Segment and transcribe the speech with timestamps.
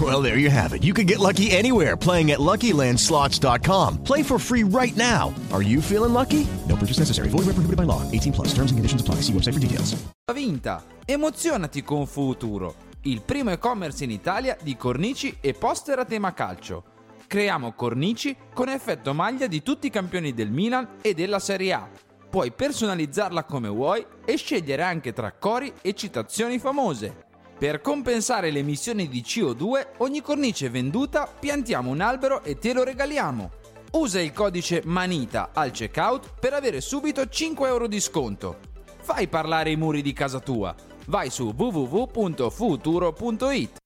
[0.00, 0.82] Well, there you have it.
[0.82, 4.02] You can get lucky anywhere playing at LuckyLandSlots.com.
[4.02, 5.32] Play for free right now.
[5.52, 6.44] Are you feeling lucky?
[6.68, 7.28] No purchase necessary.
[7.28, 8.02] Void where prohibited by law.
[8.10, 8.48] 18 plus.
[8.48, 9.22] Terms and conditions apply.
[9.22, 9.94] See website for details.
[10.32, 10.82] Vinta!
[11.04, 16.82] Emozionati con Futuro, il primo e-commerce in Italia di cornici e poster a tema calcio.
[17.26, 21.88] Creiamo cornici con effetto maglia di tutti i campioni del Milan e della Serie A.
[22.30, 27.23] Puoi personalizzarla come vuoi e scegliere anche tra cori e citazioni famose.
[27.64, 32.84] Per compensare le emissioni di CO2, ogni cornice venduta piantiamo un albero e te lo
[32.84, 33.52] regaliamo.
[33.92, 38.58] Usa il codice MANITA al checkout per avere subito 5 euro di sconto.
[39.00, 40.74] Fai parlare i muri di casa tua.
[41.06, 43.83] Vai su www.futuro.it.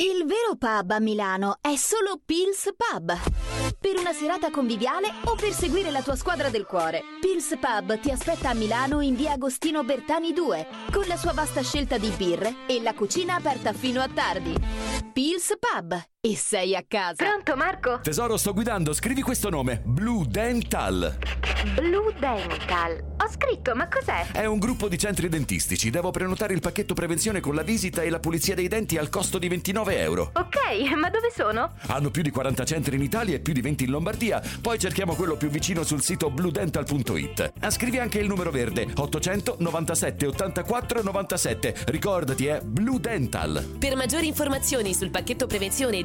[0.00, 3.12] Il vero pub a Milano è solo Pils Pub.
[3.80, 8.12] Per una serata conviviale o per seguire la tua squadra del cuore, Pils Pub ti
[8.12, 12.58] aspetta a Milano in via Agostino Bertani 2, con la sua vasta scelta di birre
[12.68, 14.54] e la cucina aperta fino a tardi.
[15.12, 17.24] Pils Pub e sei a casa.
[17.24, 18.00] Pronto Marco?
[18.02, 21.16] Tesoro, sto guidando, scrivi questo nome, Blue Dental.
[21.74, 23.16] Blue Dental.
[23.20, 24.30] Ho scritto, ma cos'è?
[24.30, 25.90] È un gruppo di centri dentistici.
[25.90, 29.38] Devo prenotare il pacchetto prevenzione con la visita e la pulizia dei denti al costo
[29.38, 30.30] di 29 euro.
[30.34, 31.72] Ok, ma dove sono?
[31.88, 34.40] Hanno più di 40 centri in Italia e più di 20 in Lombardia.
[34.60, 37.52] Poi cerchiamo quello più vicino sul sito bluedental.it.
[37.60, 41.74] Ah, scrivi anche il numero verde 897 84 97.
[41.86, 43.76] Ricordati, è Blue Dental.
[43.78, 46.04] Per maggiori informazioni sul pacchetto prevenzione e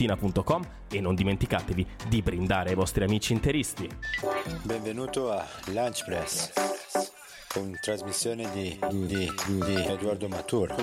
[0.89, 3.89] e non dimenticatevi di brindare ai vostri amici interisti.
[4.63, 6.51] Benvenuto a Lunch Press
[7.47, 10.73] con trasmissione di, di, di Edoardo Matur.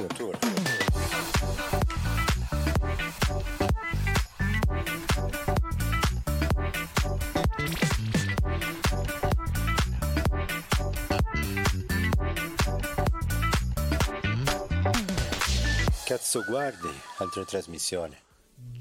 [16.04, 18.27] Cazzo guardi altre trasmissioni?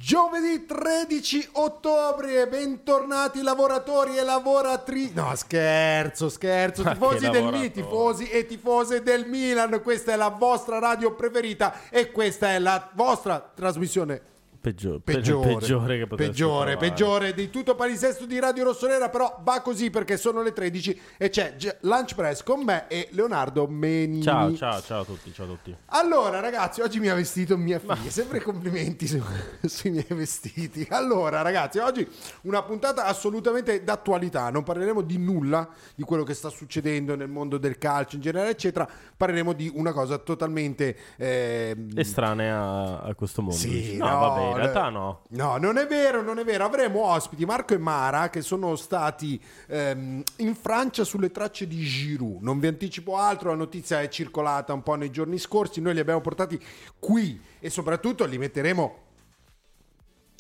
[0.07, 5.11] Giovedì 13 ottobre, bentornati lavoratori e lavoratrici.
[5.13, 6.81] No, scherzo, scherzo.
[6.81, 7.43] Tifosi del?
[7.43, 9.81] Milan, tifosi e tifose del Milan.
[9.83, 14.35] Questa è la vostra radio preferita e questa è la vostra trasmissione
[14.67, 19.89] Peggio- peggiore, peggiore che peggiore, peggiore di tutto palinsesto di Radio Rossonera, però va così
[19.89, 24.21] perché sono le 13 e c'è Lunch Press con me e Leonardo Menini.
[24.21, 25.75] Ciao, ciao, ciao a tutti, ciao a tutti.
[25.87, 28.09] Allora, ragazzi, oggi mi ha vestito mia figlia.
[28.09, 29.21] Sempre complimenti su-
[29.65, 30.85] sui miei vestiti.
[30.89, 32.07] Allora, ragazzi, oggi
[32.41, 34.49] una puntata assolutamente d'attualità.
[34.49, 38.49] Non parleremo di nulla di quello che sta succedendo nel mondo del calcio in generale,
[38.51, 38.87] eccetera.
[39.15, 40.95] Parleremo di una cosa totalmente.
[41.17, 43.55] ehm, Estranea a questo mondo.
[43.57, 43.97] sì, dici?
[43.97, 45.21] no, vabbè, in realtà no.
[45.29, 46.65] No, non è vero, non è vero.
[46.65, 52.41] Avremo ospiti Marco e Mara che sono stati ehm, in Francia sulle tracce di Giroud.
[52.41, 55.81] Non vi anticipo altro, la notizia è circolata un po' nei giorni scorsi.
[55.81, 56.59] Noi li abbiamo portati
[56.99, 59.05] qui e soprattutto li metteremo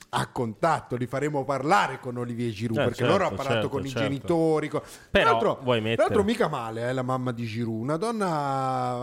[0.09, 3.69] a contatto, li faremo parlare con Olivier Giroud Eh, perché certo, loro hanno parlato certo,
[3.69, 4.03] con i certo.
[4.07, 4.67] genitori.
[4.69, 4.81] con-
[5.11, 8.27] Però, tra l'altro, tra l'altro mica male, eh, la mamma di Giroud, una donna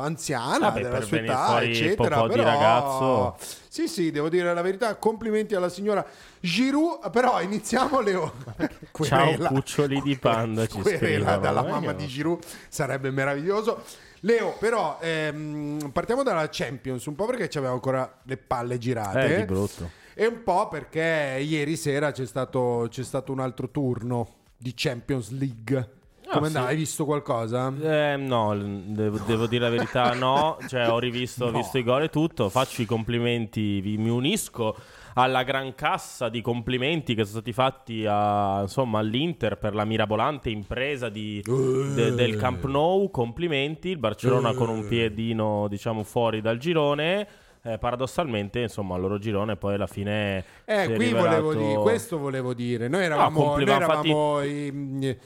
[0.01, 2.21] anziana Vabbè, della sua età, eccetera.
[2.21, 3.37] po' di però- ragazzo.
[3.69, 4.95] Sì, sì, devo dire la verità.
[4.97, 6.05] Complimenti alla signora
[6.41, 7.11] Giroud.
[7.11, 8.33] Però iniziamo, Leo.
[9.03, 11.39] Ciao cuccioli di panda ci Querela scrivono.
[11.39, 13.83] dalla Eh, mamma di Giroud sarebbe meraviglioso.
[14.21, 19.35] Leo, però, ehm, partiamo dalla Champions, un po' perché ci avevamo ancora le palle girate.
[19.35, 19.91] Eh, di brutto.
[20.17, 25.31] E un po' perché ieri sera c'è stato, c'è stato un altro turno di Champions
[25.31, 25.91] League.
[26.27, 26.57] Come sì.
[26.57, 26.67] andava?
[26.69, 27.73] Hai visto qualcosa?
[27.81, 30.57] Eh, no, devo, devo dire la verità, no.
[30.69, 31.59] Cioè, ho rivisto ho No.
[31.59, 32.49] visto i gol e tutto.
[32.49, 34.75] Faccio i complimenti, vi- mi unisco
[35.17, 40.49] alla gran cassa di complimenti che sono stati fatti a- insomma, all'Inter per la mirabolante
[40.49, 43.11] impresa di- de- del Camp Nou.
[43.11, 43.91] Complimenti.
[43.91, 47.29] Il Barcellona con un piedino, diciamo, fuori dal girone.
[47.67, 50.45] Eh, paradossalmente, insomma, il loro girone poi alla fine.
[50.67, 52.89] Eh, qui rivelato- volevo dire, questo volevo dire.
[52.89, 55.17] Noi eravamo, compli- noi eravamo in,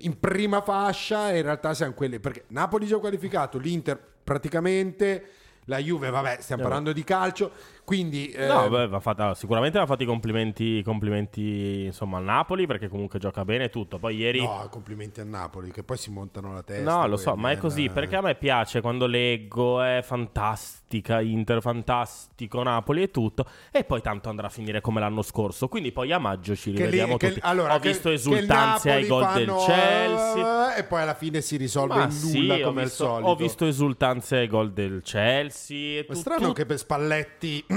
[0.00, 2.18] in prima fascia e in realtà siamo quelli.
[2.18, 5.24] Perché Napoli già qualificato, l'Inter praticamente,
[5.66, 7.52] la Juve, vabbè, stiamo Eh, parlando di calcio.
[7.88, 12.66] Quindi, eh, No, beh, va fatta- sicuramente va fatti i complimenti, complimenti insomma al Napoli
[12.66, 13.98] perché comunque gioca bene e tutto.
[13.98, 16.82] Poi ieri no, complimenti a Napoli che poi si montano la testa.
[16.98, 17.92] No, lo so, ma è eh, così no.
[17.94, 24.02] perché a me piace quando leggo, è fantastica, Inter fantastico, Napoli e tutto, e poi
[24.02, 27.16] tanto andrà a finire come l'anno scorso, quindi poi a maggio ci Che lì- rivediamo
[27.16, 27.40] che- tutti.
[27.42, 30.74] allora, Ho che- visto esultanze ai gol del fanno, Chelsea.
[30.76, 33.10] eh, E poi alla fine si risolve Ma in sì, nulla ho come visto, al
[33.12, 33.30] solito.
[33.30, 35.98] ho visto esultanze ai gol del Chelsea.
[35.98, 37.64] E È tu- strano tu- che per Spalletti.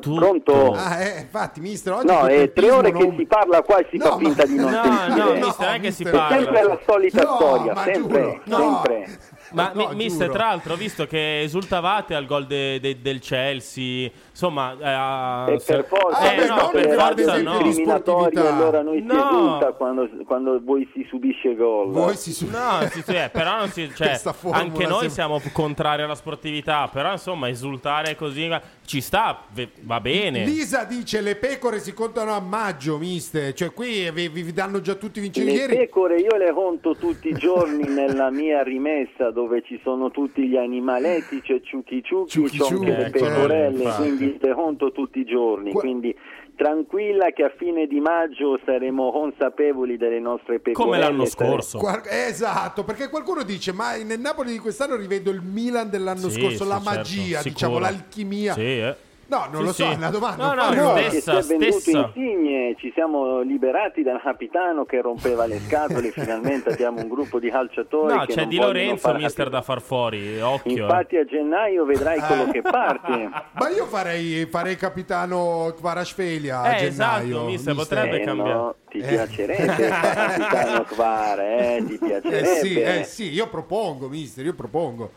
[0.00, 0.14] tutto.
[0.14, 0.72] Pronto?
[0.72, 3.86] Ah, eh, infatti, mister, oggi No, è tre ore non- che si parla qua e
[3.90, 5.24] si fa No, finta di non No, sentire.
[5.24, 6.06] no, mister, non è che si mister.
[6.06, 6.36] È parla.
[6.44, 8.82] sempre la solita No, storia, ma sempre, giuro, no.
[8.82, 9.18] sempre.
[9.52, 10.38] Ma No, mi- mister, giuro.
[10.38, 14.08] tra l'altro, ho visto che esultavate al gol de- de- del Chelsea,
[14.40, 17.58] insomma, eh, E per forza, eh, no, non per forza no.
[17.58, 18.56] di eliminatori, sportività.
[18.56, 19.28] allora noi si No.
[19.28, 21.90] esulta quando, quando voi si subisce gol.
[21.90, 24.18] Voi si su- No, sì, sì, eh, però non si, cioè,
[24.50, 28.48] anche noi sembra- siamo contrari alla sportività, però insomma esultare così
[28.86, 29.44] ci sta,
[29.82, 30.44] va bene.
[30.44, 33.52] Lisa dice le pecore si contano a maggio, mister.
[33.52, 35.54] Cioè qui vi, vi- danno già tutti i vincitori.
[35.54, 40.46] Le pecore io le conto tutti i giorni nella mia rimessa dove ci sono tutti
[40.48, 45.18] gli animaletti, c'è ciucchi ciucchi, Ciucchi c'ho anche ciucchi, le pecorelle, quindi le conto tutti
[45.20, 45.70] i giorni.
[45.72, 46.14] Qua- Quindi
[46.56, 50.74] tranquilla che a fine di maggio saremo consapevoli delle nostre pecorelle.
[50.74, 51.78] Come l'anno scorso.
[51.78, 56.40] Qual- esatto, perché qualcuno dice: Ma nel Napoli di quest'anno rivedo il Milan dell'anno Sì,
[56.40, 57.42] scorso, sì, la certo, magia, sicuro.
[57.42, 58.52] diciamo l'alchimia.
[58.52, 58.96] Sì, eh.
[59.30, 59.90] No, non Sì, lo so, sì.
[59.92, 60.44] è una domanda.
[60.44, 61.98] No, no, no, che si stessa, è venduto stessa.
[62.14, 67.48] Insigne, ci siamo liberati dal capitano che rompeva le scatole, finalmente abbiamo un gruppo di
[67.48, 70.72] calciatori No, che c'è non Di Lorenzo, far mister, da far fuori, occhio.
[70.72, 70.80] eh.
[70.80, 73.30] Infatti a gennaio vedrai quello che parte.
[73.52, 77.36] Ma io farei, farei capitano Kvarashvelia a Eh, gennaio.
[77.36, 78.52] esatto, mister, potrebbe Eh, cambiare.
[78.52, 79.06] no, ti Eh.
[79.06, 82.54] piacerebbe capitano Kvar, eh, ti Eh piacerebbe.
[82.56, 85.12] sì, eh sì, io propongo, mister, io propongo.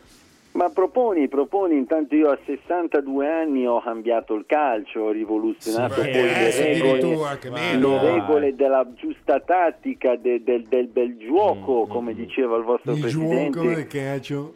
[0.54, 6.10] Ma proponi, proponi, intanto io a 62 anni ho cambiato il calcio, ho rivoluzionato Sì,
[6.10, 7.00] poi eh, le, regole,
[7.72, 8.12] le dai.
[8.14, 13.50] regole della giusta tattica, de- del, del bel gioco, come diceva il vostro Il presidente.
[13.58, 14.54] gioco del calcio.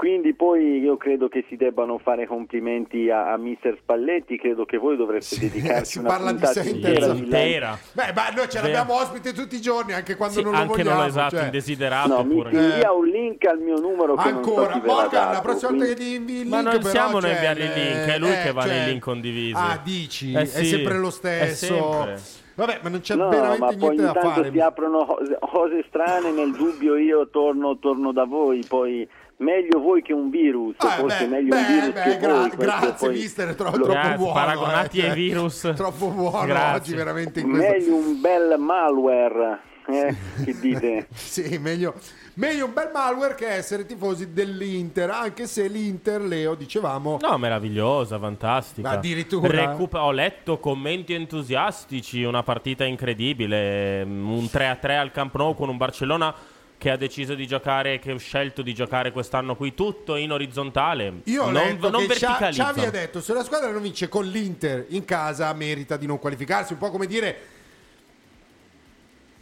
[0.00, 4.78] Quindi poi io credo che si debbano fare complimenti a, a mister Spalletti, credo che
[4.78, 7.78] voi dovreste dedicarci si una parla di puntata sé intera.
[7.92, 10.82] Beh, ma noi ce l'abbiamo ospite tutti i giorni, anche quando Sì, non lo anche
[10.82, 11.00] vogliamo.
[11.00, 11.44] non esatto, cioè.
[11.44, 12.08] indesiderato.
[12.08, 15.40] No, mi invia un link al mio numero che non so Ancora, l'ha Morgan, la
[15.42, 17.60] prossima volta che ti invii il link, Ma non però, siamo noi a cioè, inviare
[17.64, 19.54] il link, è lui eh, che va nei cioè- link condivisi.
[19.54, 20.32] Ah, dici?
[20.32, 21.66] Eh È sì, sempre lo è stesso.
[21.66, 22.20] sempre.
[22.54, 24.50] Vabbè, ma non c'è No, veramente ma poi niente da fare.
[24.50, 25.04] si aprono
[25.40, 29.06] cose strane, nel dubbio io torno, torno da voi, poi
[29.40, 32.32] meglio voi che un virus, Ah, forse beh, meglio un beh, virus beh, che gra-
[32.38, 32.50] voi.
[32.56, 34.32] grazie poi- mister, tro- lo- troppo Grazie, buono.
[34.32, 35.72] paragonati eh, ai virus.
[35.76, 36.76] Troppo buono Grazie.
[36.76, 37.68] oggi veramente in questo.
[37.72, 40.14] Meglio un bel malware, eh,
[40.44, 41.06] che dite?
[41.14, 41.94] Sì, meglio,
[42.34, 47.18] meglio un bel malware che essere tifosi dell'Inter, anche se l'Inter, Leo, dicevamo...
[47.20, 48.88] No, meravigliosa, fantastica.
[48.88, 49.48] Ma addirittura?
[49.48, 55.68] Recup- ho letto commenti entusiastici, una partita incredibile, mm, un 3-3 al Camp Nou con
[55.70, 56.34] un Barcellona
[56.80, 61.20] che ha deciso di giocare, che ha scelto di giocare quest'anno qui tutto in orizzontale.
[61.24, 62.52] Io ho non, letto non che.
[62.52, 66.18] Xavi ha detto se la squadra non vince con l'Inter in casa merita di non
[66.18, 67.58] qualificarsi, un po' come dire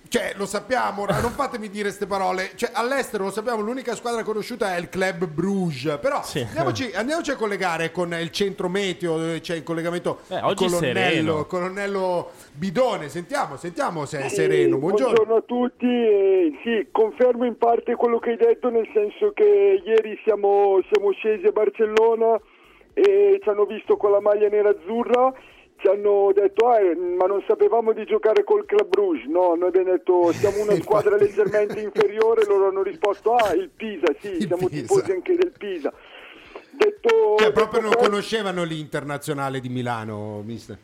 [0.08, 4.22] cioè lo sappiamo, ora, non fatemi dire queste parole, cioè all'estero lo sappiamo, l'unica squadra
[4.22, 6.40] conosciuta è il club Bruges, però Sì.
[6.40, 10.70] andiamoci, andiamoci a collegare con il centro meteo, dove c'è in collegamento Eh, oggi il
[10.70, 15.14] colonnello, colonnello Bidone, sentiamo, sentiamo se è sereno, buongiorno.
[15.24, 19.82] Buongiorno a tutti, eh, sì, confermo in parte quello che hai detto, nel senso che
[19.84, 22.40] ieri siamo, siamo scesi a Barcellona
[22.94, 25.32] e ci hanno visto con la maglia nera-azzurra,
[25.78, 29.68] ci hanno detto ah, eh, ma non sapevamo di giocare col Club Rouge, no, noi
[29.68, 34.68] abbiamo detto siamo una squadra leggermente inferiore, loro hanno risposto ah il Pisa, sì, siamo
[34.68, 34.80] Pisa.
[34.82, 35.92] tifosi anche del Pisa.
[36.70, 40.78] Detto, Cioè proprio non conoscevano l'internazionale di Milano, mister.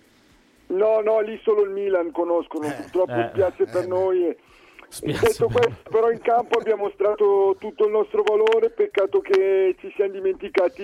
[0.66, 4.34] No, no, lì solo il Milan conoscono, purtroppo eh, spiace per noi.
[5.02, 10.12] Detto questo, però in campo abbiamo mostrato tutto il nostro valore, peccato che ci siamo
[10.12, 10.82] dimenticati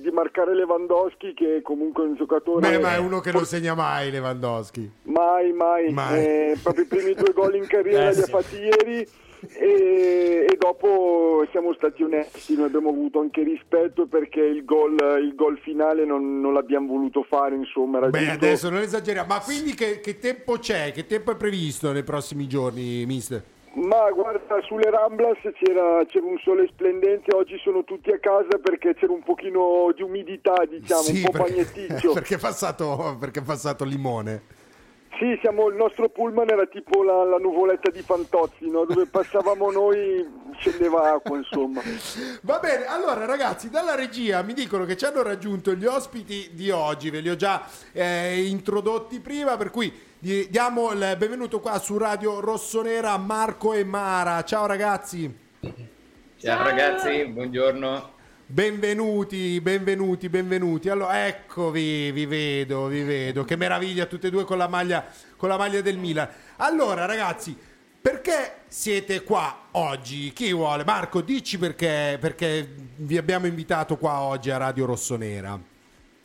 [0.00, 2.68] di marcare Lewandowski, che è comunque un giocatore...
[2.68, 4.90] Beh, ma è uno che non segna mai Lewandowski.
[5.04, 5.92] Mai, mai.
[5.92, 6.18] Mai.
[6.24, 8.30] Eh, proprio i primi due gol in carriera Eh, li ha sì.
[8.30, 9.06] fatti ieri.
[9.54, 15.34] E, e dopo siamo stati onesti, noi abbiamo avuto anche rispetto perché il gol, il
[15.34, 17.98] gol finale non, non l'abbiamo voluto fare, insomma.
[18.08, 19.28] Beh, adesso non esageriamo.
[19.28, 20.92] Ma quindi che, che tempo c'è?
[20.92, 23.42] Che tempo è previsto nei prossimi giorni, mister?
[23.74, 28.94] Ma guarda, sulle Ramblas c'era, c'era un sole splendente, oggi sono tutti a casa perché
[28.94, 32.12] c'era un pochino di umidità, diciamo, Sì, un po' perché, pagnetticcio.
[32.14, 34.60] perché, è passato, perché è passato limone.
[35.18, 38.84] Sì, siamo, il nostro pullman era tipo la, la nuvoletta di Fantozzi, no?
[38.84, 40.26] dove passavamo noi
[40.58, 41.80] scendeva acqua, insomma.
[42.42, 46.70] Va bene, allora ragazzi, dalla regia mi dicono che ci hanno raggiunto gli ospiti di
[46.70, 51.78] oggi, ve li ho già eh, introdotti prima, per cui di- diamo il benvenuto qua
[51.78, 54.42] su Radio Rossonera a Marco e Mara.
[54.44, 55.32] Ciao ragazzi.
[56.38, 58.20] Ciao ragazzi, buongiorno.
[58.52, 60.90] Benvenuti, benvenuti, benvenuti.
[60.90, 63.44] Allora, eccovi, vi vedo, vi vedo.
[63.44, 65.06] Che meraviglia, tutte e due con la maglia,
[65.38, 66.28] con la maglia del Milan.
[66.56, 67.56] Allora, ragazzi,
[67.98, 70.34] perché siete qua oggi?
[70.34, 70.84] Chi vuole?
[70.84, 75.58] Marco, dici perché, perché vi abbiamo invitato qua oggi a Radio Rossonera.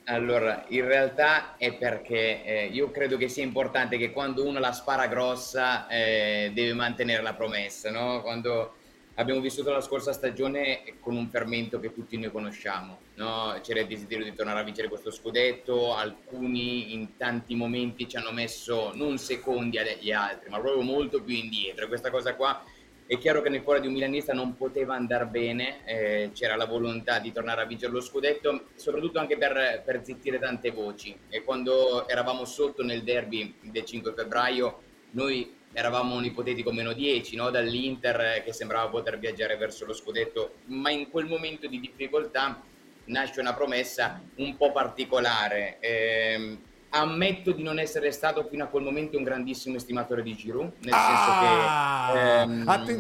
[0.08, 4.74] Allora, in realtà è perché eh, io credo che sia importante che quando uno la
[4.74, 8.22] spara grossa eh, deve mantenere la promessa, no?
[8.22, 8.74] Quando
[9.18, 13.60] abbiamo vissuto la scorsa stagione con un fermento che tutti noi conosciamo, no?
[13.62, 18.32] C'era il desiderio di tornare a vincere questo scudetto, alcuni in tanti momenti ci hanno
[18.32, 21.86] messo non secondi agli altri, ma proprio molto più indietro.
[21.86, 22.64] E questa cosa qua
[23.08, 26.66] è chiaro che nel cuore di un milanista non poteva andare bene, eh, c'era la
[26.66, 31.18] volontà di tornare a vincere lo scudetto, soprattutto anche per, per zittire tante voci.
[31.30, 34.82] E quando eravamo sotto nel derby del 5 febbraio,
[35.12, 37.50] noi eravamo un ipotetico meno 10 no?
[37.50, 42.62] dall'Inter eh, che sembrava poter viaggiare verso lo scudetto, ma in quel momento di difficoltà
[43.06, 45.78] nasce una promessa un po' particolare.
[45.80, 50.72] Ehm, ammetto di non essere stato fino a quel momento un grandissimo estimatore di Giroud,
[50.80, 52.94] nel Ah, senso che ehm, atte-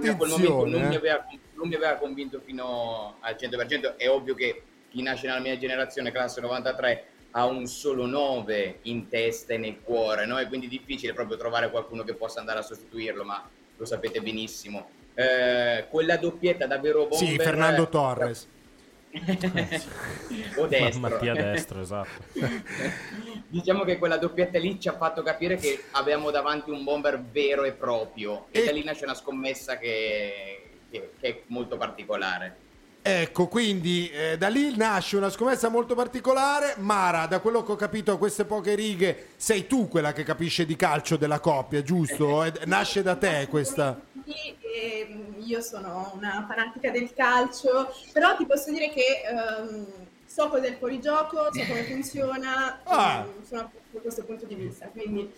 [0.00, 0.98] fino a quel momento non mi, eh.
[0.98, 3.96] aveva, non mi aveva convinto fino al 100%.
[3.96, 9.08] È ovvio che chi nasce nella mia generazione, classe 93, ha un solo 9 in
[9.08, 10.38] testa e nel cuore, no?
[10.38, 14.20] E quindi è difficile proprio trovare qualcuno che possa andare a sostituirlo, ma lo sapete
[14.20, 14.88] benissimo.
[15.14, 18.48] Eh, quella doppietta davvero bomber Sì, Fernando Torres.
[20.56, 21.00] o destro.
[21.00, 22.22] Mattia Destro, esatto.
[23.48, 27.64] diciamo che quella doppietta lì ci ha fatto capire che avevamo davanti un bomber vero
[27.64, 32.56] e proprio e, da lì nasce una scommessa che, che- che è molto particolare.
[33.04, 36.76] Ecco, quindi eh, da lì nasce una scommessa molto particolare.
[36.78, 40.64] Mara, da quello che ho capito a queste poche righe, sei tu quella che capisce
[40.64, 42.44] di calcio della coppia, giusto?
[42.44, 44.00] Ed- nasce da te questa.
[44.24, 49.86] Sì, ehm, io sono una fanatica del calcio, però ti posso dire che ehm,
[50.24, 53.26] so cos'è il fuorigioco, so come funziona, Ah.
[53.26, 54.86] ehm, sono appunto da questo punto di vista.
[54.86, 55.32] Quindi...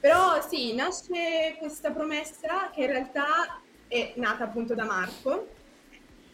[0.00, 5.48] Però sì, nasce questa promessa che in realtà è nata appunto da Marco,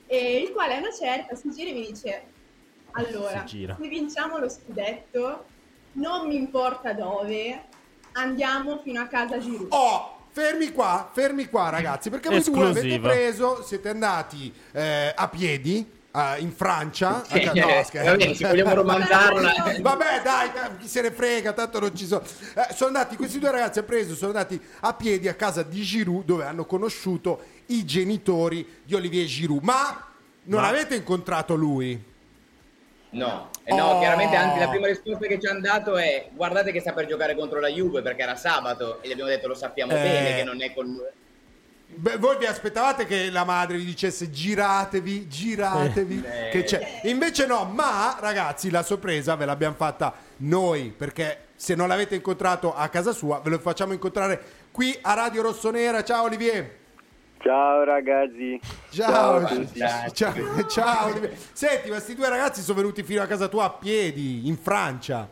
[0.06, 2.22] e il quale a una certa si gira e mi dice
[2.92, 5.44] allora, se vinciamo lo scudetto,
[5.92, 7.64] non mi importa dove,
[8.12, 9.66] andiamo fino a casa Giroud.
[9.70, 15.28] Oh, fermi qua, fermi qua ragazzi, perché voi due avete preso, siete andati eh, a
[15.28, 15.84] piedi
[16.14, 17.24] eh, in Francia.
[17.24, 19.52] Sì, Ah, eh, se vogliamo romanzarla.
[19.80, 22.22] Vabbè, dai, eh, chi se ne frega, tanto non ci sono.
[22.22, 25.82] Eh, sono andati, questi due ragazzi hanno preso, sono andati a piedi a casa di
[25.82, 29.62] Giroud, dove hanno conosciuto i genitori di Olivier Giroud.
[29.62, 30.08] Ma
[30.44, 32.12] non Ma- avete incontrato lui?
[33.10, 33.98] No, eh no, Oh.
[34.00, 37.36] chiaramente anzi la prima risposta che ci hanno dato è guardate che sta per giocare
[37.36, 39.94] contro la Juve perché era sabato e gli abbiamo detto lo sappiamo Eh.
[40.02, 41.00] bene che non è con
[41.96, 46.48] Beh, voi vi aspettavate che la madre vi dicesse giratevi, giratevi, Eh.
[46.50, 47.02] che c'è.
[47.04, 52.74] Invece no, ma ragazzi, la sorpresa ve l'abbiamo fatta noi, perché se non l'avete incontrato
[52.74, 54.42] a casa sua, ve lo facciamo incontrare
[54.72, 56.02] qui a Radio Rossonera.
[56.02, 56.78] Ciao Olivier.
[57.44, 58.58] Ciao ragazzi.
[58.88, 59.46] Ciao,
[60.14, 61.30] ciao, ciao, Olivier.
[61.52, 65.28] Senti, questi due ragazzi sono venuti fino a casa tua a piedi, in Francia.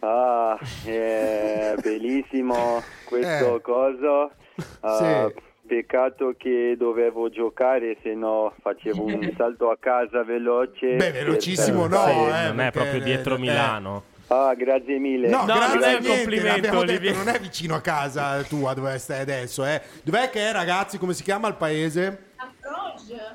[0.00, 3.60] Ah, è bellissimo questo Eh.
[3.60, 4.32] coso.
[4.80, 5.50] Ah, Sì.
[5.64, 10.96] Peccato che dovevo giocare, se no facevo un salto a casa veloce.
[10.96, 14.02] Beh, velocissimo Per- no, Sì, eh, non è proprio dietro eh, Milano.
[14.34, 15.28] Ah, grazie mille.
[15.28, 18.42] No, No, grazie non è a un niente, complimento, detto, non è vicino a casa
[18.44, 19.82] tua dove stai adesso, eh.
[20.02, 20.96] Dov'è che è, ragazzi?
[20.96, 22.30] Come si chiama il paese?
[22.36, 23.34] Approach.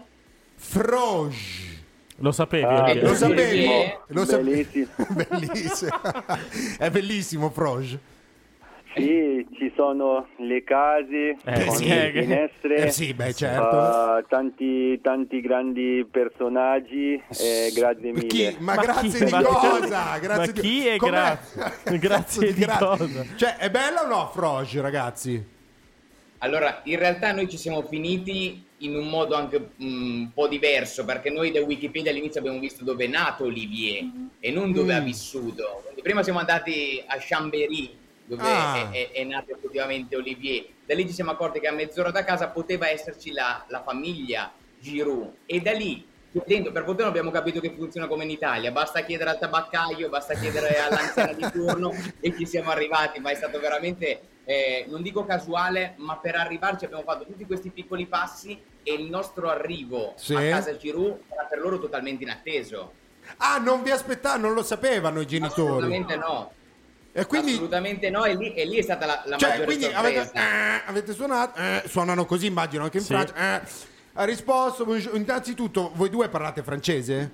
[0.55, 1.37] Froge.
[2.17, 2.63] Lo sapevi?
[2.65, 2.93] Ah?
[2.95, 3.67] Lo sapevi?
[3.67, 4.87] bellissimo, Lo sapevi?
[5.07, 5.07] bellissimo.
[5.29, 6.01] Bellissimo.
[6.79, 7.99] è bellissimo Froge.
[8.95, 12.75] Sì, ci sono le case Eh, con sì, le che- finestre.
[12.77, 13.77] Eh sì, beh, certo.
[13.77, 17.13] ah, tanti, tanti grandi personaggi.
[17.39, 18.25] eh, grazie mille.
[18.27, 18.55] Chi?
[18.59, 20.17] Ma, Ma grazie chi- di ma- cosa?
[20.19, 21.39] Grazie ma di- chi è gra-
[21.99, 23.25] grazie di gra- cosa?
[23.35, 25.55] Cioè, è bella o no Froge, ragazzi?
[26.39, 31.03] Allora, in realtà noi ci siamo finiti in un modo anche mm, un po' diverso,
[31.03, 34.05] perché noi da Wikipedia all'inizio abbiamo visto dove è nato Olivier
[34.39, 34.97] e non dove Mm.
[34.97, 35.81] ha vissuto.
[35.83, 37.89] Quindi prima siamo andati a Chambéry,
[38.27, 38.89] dove Ah.
[38.91, 40.65] è, è- è nato effettivamente Olivier.
[40.85, 44.51] Da lì ci siamo accorti che a mezz'ora da casa poteva esserci la, la famiglia
[44.79, 49.01] Giroud e da lì chiedendo, per fortuna abbiamo capito che funziona come in Italia, basta
[49.01, 53.59] chiedere al tabaccaio, basta chiedere all'anziana di turno e ci siamo arrivati, ma è stato
[53.59, 58.93] veramente, eh, non dico casuale, ma per arrivarci abbiamo fatto tutti questi piccoli passi e
[58.93, 60.35] il nostro arrivo Sì.
[60.35, 62.91] a casa Giroud era per loro totalmente inatteso.
[63.37, 65.69] Ah, non vi aspettavano, non lo sapevano i genitori.
[65.85, 66.51] Assolutamente no.
[67.17, 69.83] E quindi, Assolutamente no, e lì, e lì è stata la, la cioè, maggiore quindi
[69.85, 70.21] sorpresa.
[70.21, 73.13] avete, eh, avete suonato, eh, suonano così immagino anche in Sì.
[73.13, 73.33] Francia.
[73.63, 73.67] eh.
[74.13, 77.31] ha risposto, innanzitutto voi due parlate francese?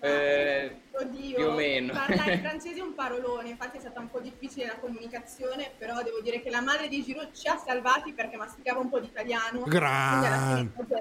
[0.00, 1.94] Eh, Oddio, più o meno.
[1.94, 6.20] parlare francese è un parolone, infatti è stata un po' difficile la comunicazione, però devo
[6.20, 9.62] dire che la madre di Giroud ci ha salvati perché masticava un po' di italiano.
[9.64, 10.10] Gran.
[10.10, 10.98] quindi alla fine,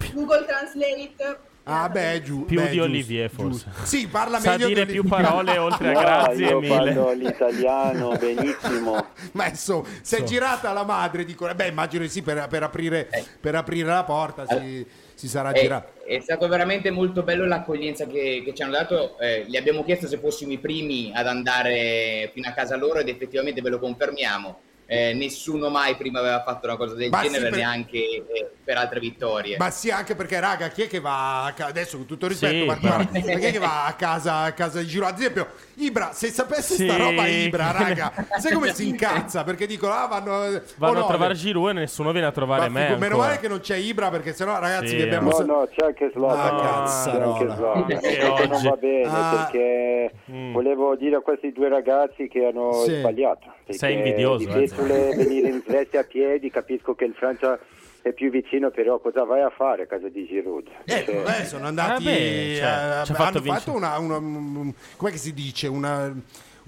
[0.00, 1.38] eh, Google Translate.
[1.68, 2.44] Ah, beh, giù.
[2.44, 3.70] Più beh, di giusto, Olivier, giusto.
[3.70, 3.70] forse.
[3.86, 6.68] Sì, parla Sa meglio dire di più parole oltre a No, grazie io mille.
[6.76, 9.06] parlo l'italiano benissimo.
[9.32, 12.62] Ma adesso, se è girata la madre, dico, eh, beh, immagino di sì, per, per
[12.62, 13.08] aprire,
[13.40, 15.92] per aprire la porta si, si sarà È, girata.
[16.04, 19.18] è stato veramente molto bello l'accoglienza che, che ci hanno dato.
[19.18, 23.08] Eh, gli abbiamo chiesto se fossimo i primi ad andare fino a casa loro ed
[23.08, 24.60] effettivamente ve lo confermiamo.
[24.88, 28.50] Eh, nessuno mai prima aveva fatto una cosa del Ma sì, genere, per- neanche eh,
[28.62, 29.56] per altre vittorie.
[29.58, 31.70] Ma sì, anche perché, raga, chi è che va a casa?
[31.70, 34.52] Adesso con tutto il rispetto, Sì, però- ma chi è che va a casa, a
[34.52, 35.06] casa di Giro?
[35.06, 36.98] Ad esempio, Ibra, se sapesse sta Sì.
[37.00, 39.42] roba Ibra, raga, sai come si incazza?
[39.42, 40.30] Perché dicono, ah, vanno,
[40.76, 42.88] Vanno oh, no, a trovare Giroud e nessuno viene a trovare ma me.
[42.90, 43.16] meno ancora.
[43.26, 45.30] male che non c'è Ibra, perché sennò, ragazzi, Sì, vi abbiamo...
[45.30, 46.38] No, no, c'è anche Zlatan.
[46.38, 47.32] Ah, c'è cazzarola.
[47.34, 47.86] anche Zlatan.
[47.86, 49.48] Che Questo non va bene Ah.
[49.50, 50.52] perché Mm.
[50.52, 52.94] volevo dire a questi due ragazzi che hanno Sì.
[52.98, 53.52] sbagliato.
[53.68, 57.58] Sei invidioso, Di eh, Fesole venire in Svezia a piedi, capisco che il Francia
[58.02, 60.68] è più vicino, però cosa vai a fare a casa di Giroud?
[60.84, 62.06] Eh, Cioè, beh, sono andati.
[62.06, 63.58] Ah, beh, cioè, eh, ci ha fatto hanno vincere.
[63.58, 63.98] fatto una.
[63.98, 65.66] una un- come si dice?
[65.66, 66.14] Una.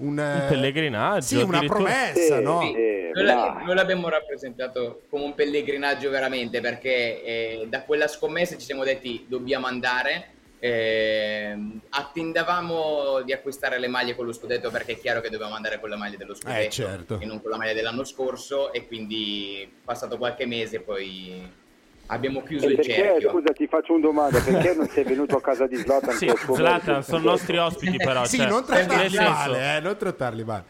[0.01, 1.21] Un, Un pellegrinaggio.
[1.25, 2.61] Sì, una promessa, Sì, no?
[2.61, 2.71] sì.
[3.13, 8.65] Noi, l'abbiamo- noi l'abbiamo rappresentato come un pellegrinaggio veramente perché eh, da quella scommessa ci
[8.65, 10.29] siamo detti dobbiamo andare.
[10.59, 15.79] Ehm, attendavamo di acquistare le maglie con lo scudetto perché è chiaro che dovevamo andare
[15.79, 17.19] con la maglia dello scudetto Eh, certo.
[17.19, 21.49] e non con la maglia dell'anno scorso e quindi passato qualche mese poi
[22.07, 23.29] abbiamo chiuso E il perché, cerchio.
[23.29, 26.15] scusa, ti faccio una domanda, perché non sei venuto a casa di Zlatan?
[26.15, 28.25] Sì, Zlatan, sono nostri ospiti però.
[28.25, 30.63] Sì, cioè, non trattarli male, eh, non trattarli male.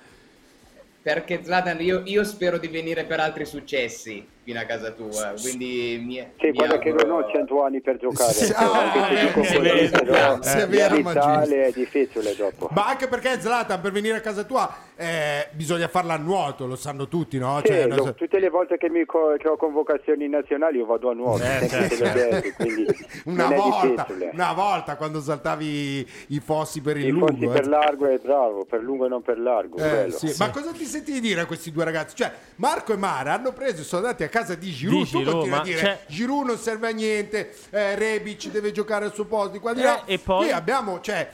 [1.01, 6.01] Perché Zlatan, io, io spero di venire per altri successi fino a casa tua, quindi
[6.03, 8.33] mi, Sì, mi guarda che non ho 100 anni per giocare.
[8.33, 12.67] Sì, Anche ah, se eh, sì, vero, sì, è vero, ma l'Italia è difficile dopo.
[12.71, 16.75] Ma anche perché Zlatan per venire a casa tua eh, bisogna farla a nuoto, lo
[16.75, 17.59] sanno tutti, no?
[17.63, 20.85] Sì, Cioè, lo- no, tutte le volte che, mi co- che ho convocazioni nazionali io
[20.87, 22.03] vado a nuoto, Eh, certo.
[22.03, 22.85] detto, quindi
[23.25, 27.51] una volta, una volta quando saltavi i fossi per il I lungo.
[27.51, 27.53] eh.
[27.53, 29.77] per largo è bravo, per lungo e non per largo.
[29.77, 30.33] Eh, sì.
[30.39, 32.15] Ma cosa ti senti di dire a questi due ragazzi?
[32.15, 35.03] Cioè, Marco e Mara hanno preso e sono andati a casa di Giroud.
[35.05, 38.71] Di tu Giroud, continui a dire c'è- Giroud non serve a niente, eh, Rebic deve
[38.71, 39.49] giocare al suo posto.
[39.49, 40.05] Di qua di Eh, là.
[40.05, 41.29] e poi- Qui abbiamo, cioè,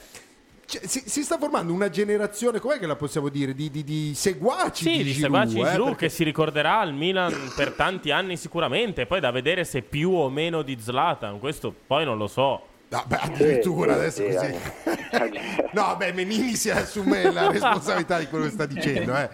[0.66, 3.54] cioè, si, si sta formando una generazione, com'è che la possiamo dire?
[3.54, 5.22] Di, di- di seguaci Sì, di di Giroud.
[5.48, 9.06] seguaci di eh, Giroud perché- che si ricorderà al Milan per tanti anni sicuramente.
[9.06, 11.38] Poi da vedere se più o meno di Zlatan.
[11.38, 12.62] Questo poi non lo so.
[12.88, 14.54] No, beh, addirittura Sì, adesso sì, così.
[14.54, 15.64] sì.
[15.74, 19.28] no, beh, Menini si assume la responsabilità di quello che sta dicendo, eh.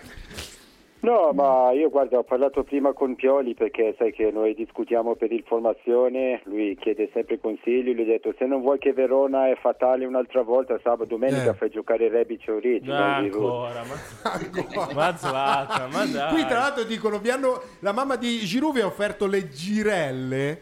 [1.02, 5.32] No, ma io guarda, ho parlato prima con Pioli perché sai che noi discutiamo per
[5.32, 9.56] il formazione, lui chiede sempre consigli, lui ha detto se non vuoi che Verona è
[9.60, 11.54] fatale un'altra volta, sabato, domenica Eh.
[11.54, 12.88] fai giocare Rebic o Giroud.
[12.88, 16.34] Ancora, ma, ma Zlatan, ma dai.
[16.34, 20.60] Qui tra l'altro dicono, vi hanno, la mamma di Giroud vi ha offerto le girelle.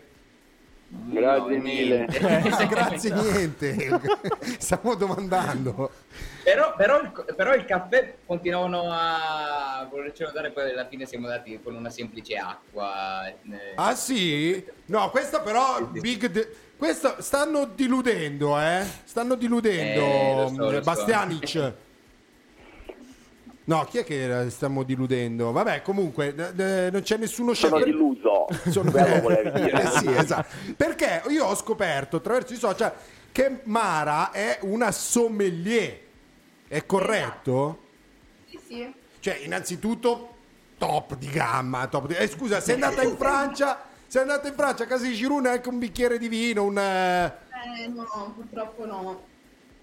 [0.92, 2.06] Grazie No, mille.
[2.10, 4.00] Eh, grazie, niente.
[4.58, 5.90] Stiamo domandando.
[6.42, 11.60] Però, però il, però il caffè continuavano a volercelo dare, poi alla fine siamo andati
[11.62, 13.28] con una semplice acqua.
[13.28, 13.34] eh.
[13.76, 14.64] Ah sì?
[14.86, 16.26] No, questa però, Big...
[16.26, 18.84] de- questa stanno diludendo, eh?
[19.04, 21.74] Stanno diludendo Eh, lo so, lo so.
[23.70, 25.52] No, chi è che eh, stiamo diludendo?
[25.52, 29.82] Vabbè, comunque, eh, eh, non c'è nessuno Sono chef- deluso, Sono- quello volevi dire.
[29.82, 30.56] Eh sì, esatto.
[30.76, 32.92] Perché io ho scoperto attraverso i social
[33.30, 36.00] che Mara è una sommelier.
[36.66, 37.78] È corretto?
[38.48, 38.92] Sì, sì.
[39.20, 40.34] Cioè, innanzitutto,
[40.76, 41.86] top di gamma.
[41.86, 42.14] Top di...
[42.14, 43.84] Eh, scusa, sei andata in Francia?
[44.08, 46.76] Sei andata in Francia a casa di Giroud anche un bicchiere di vino, un...
[46.76, 47.24] eh,
[47.84, 49.28] Eh, no, purtroppo no.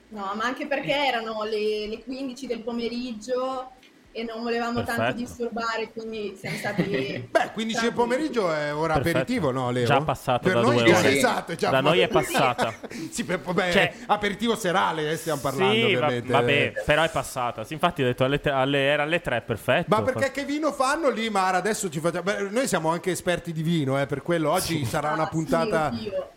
[0.10, 3.72] No, ma anche perché erano le, le 15 del pomeriggio
[4.12, 5.18] e non volevamo tanto Perfetto.
[5.20, 7.28] disturbare, quindi siamo stati...
[7.30, 9.18] Beh, 15 del pomeriggio è ora Perfetto.
[9.20, 9.86] aperitivo, no Leo?
[9.86, 11.16] Già passato per da noi due è ore.
[11.16, 12.74] esatto, già Da noi è passata.
[13.12, 16.32] sì, per, vabbè, Cioè- aperitivo serale eh, stiamo parlando Sì, va- ovviamente.
[16.32, 17.64] vabbè, però è passata.
[17.64, 19.86] Sì, infatti ho detto alle tre- alle- era alle 3, perfetto.
[19.96, 21.58] Ma perché che vino fanno lì, Mara?
[21.58, 22.24] Adesso ci facciamo.
[22.24, 25.92] beh, noi siamo anche esperti di vino, eh, per quello oggi sarà una Ah, puntata.
[25.94, 26.30] sì, oddio.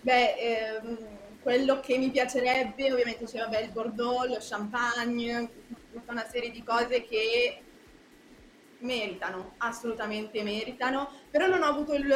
[0.00, 0.98] Beh, ehm,
[1.40, 5.48] quello che mi piacerebbe, ovviamente c'è vabbè, il Bordeaux, lo champagne,
[5.92, 7.58] tutta una serie di cose che
[8.78, 12.06] meritano, assolutamente meritano, però non ho avuto il-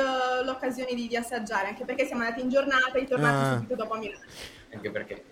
[0.45, 3.55] l'occasione di, di assaggiare, anche perché siamo andati in giornata e tornati Ah.
[3.57, 4.21] subito dopo a Milano.
[4.75, 5.25] Anche perché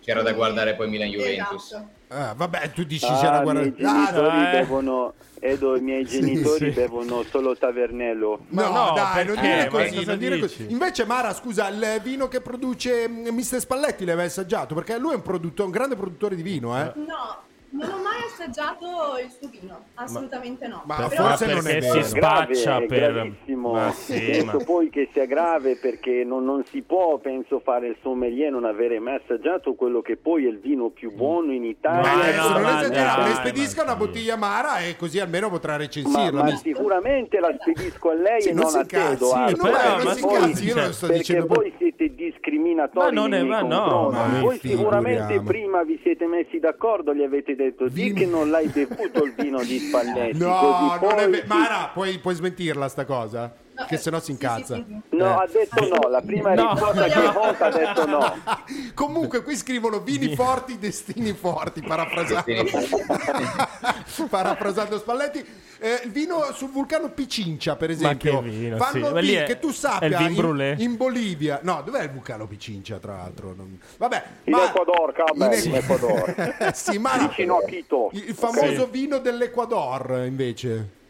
[0.00, 1.64] c'era da guardare poi Milan-Juventus.
[1.72, 1.88] Esatto.
[2.08, 3.74] Ah, vabbè, tu dici Ah, c'era i miei.
[3.84, 4.50] Ah, genitori eh.
[4.50, 6.76] bevono Edo, i miei genitori sì.
[6.78, 8.44] bevono solo Tavernello.
[8.48, 10.66] No, no, dai, non dire così, non dire così.
[10.70, 13.60] Invece, Mara, scusa, il vino che produce mm, Mr.
[13.60, 14.74] Spalletti l'aveva assaggiato?
[14.74, 16.92] Perché lui è un, produttore, un grande produttore di vino, eh?
[16.96, 18.86] No, non ho mai assaggiato
[19.22, 20.82] il suo vino, assolutamente no.
[20.86, 22.02] Ma Però- forse non è perché vero.
[22.02, 23.12] si spaccia grave, è per...
[23.12, 23.72] gravissimo.
[23.72, 24.64] Ma sì, penso ma...
[24.64, 28.64] poi che sia grave perché non, non si può, penso, fare il sommelier e non
[28.64, 32.12] avere mai assaggiato quello che poi è il vino più buono in Ma Italia.
[32.12, 35.72] adesso no, non ma dai, le ma spedisca una bottiglia Mara e così almeno potrà
[35.72, 36.42] Ma, recensirla.
[36.42, 39.56] ma sicuramente la spedisco a lei Sì, e non non, a te, Edoardo.
[39.56, 43.10] no, però, non ma si incazzi, io lo sto perché dicendo voi siete discriminatori Ma
[43.20, 47.54] non è- nei ma no, ma voi sicuramente prima vi siete messi d'accordo, gli avete
[47.54, 50.38] detto di Vino- che non l'hai bevuto il vino di Spalletti.
[50.38, 53.52] No, non è poi- ve- Mara, puoi, puoi smentirla sta cosa?
[53.74, 54.74] No, Che eh, se no si sì, incazza.
[54.74, 55.16] sì, sì, Eh.
[55.16, 56.72] No, ha detto no, la prima No.
[56.72, 58.34] risposta che ho fatto ha detto no.
[58.94, 62.44] Comunque qui scrivono vini forti, destini forti, parafrasando,
[64.28, 65.44] parafrasando Spalletti.
[65.78, 69.12] Eh, il vino sul vulcano Picincia, per esempio, che vino, fanno sì.
[69.12, 71.58] Ma vin- è- che tu sappia in, in Bolivia.
[71.62, 73.52] No, dov'è il vulcano Picincia, tra l'altro?
[73.56, 76.54] Non- Vabbè, In ma- Ecuador, Cabra, in- in Ecuador.
[76.74, 78.10] sì, ma Vicino a Quito.
[78.12, 81.00] il famoso vino dell'Ecuador, invece.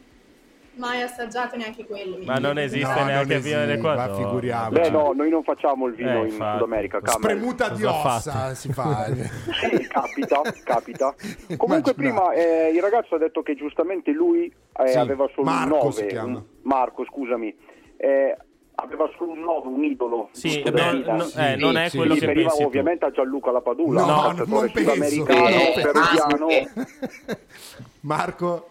[0.74, 2.24] Mai assaggiato neanche quelli.
[2.24, 4.08] Ma non esiste No, neanche il vino esiste, dell'Equador.
[4.08, 4.80] ma figuriamoci.
[4.80, 6.30] Beh no, noi non facciamo il vino Eh, in.
[6.30, 7.00] Sud America.
[7.04, 8.54] Spremuta di ossa fatto?
[8.54, 9.06] si fa.
[9.12, 11.14] Sì, capita, capita.
[11.56, 11.94] Comunque Immaginate.
[11.94, 14.44] prima eh, il ragazzo ha detto che giustamente lui
[14.76, 15.92] eh, Sì, aveva solo Marco un 9.
[15.92, 16.36] si chiama.
[16.38, 17.54] un- Marco, scusami.
[17.96, 18.36] Eh,
[18.76, 20.28] aveva solo un 9, un idolo.
[20.32, 21.14] Sì, vita.
[21.14, 21.96] no- eh, non è sì.
[21.98, 22.64] quello Si che pensi tu.
[22.66, 24.90] ovviamente a Gianluca Lapadula, No, un non calciatore penso.
[24.90, 26.46] sudamericano, Eh, peruviano.
[28.00, 28.68] Marco,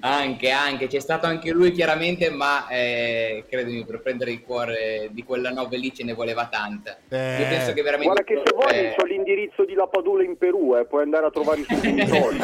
[0.00, 5.24] anche, anche, c'è stato anche lui chiaramente, ma eh, credimi, per prendere il cuore di
[5.24, 6.96] quella nove lì ce ne voleva tanta.
[7.08, 8.12] Eh, Io penso che veramente...
[8.12, 11.30] Guarda che se vuoi eh, c'ho l'indirizzo di Lapadula in Perù, eh, puoi andare a
[11.30, 12.38] trovare i suoi genitori.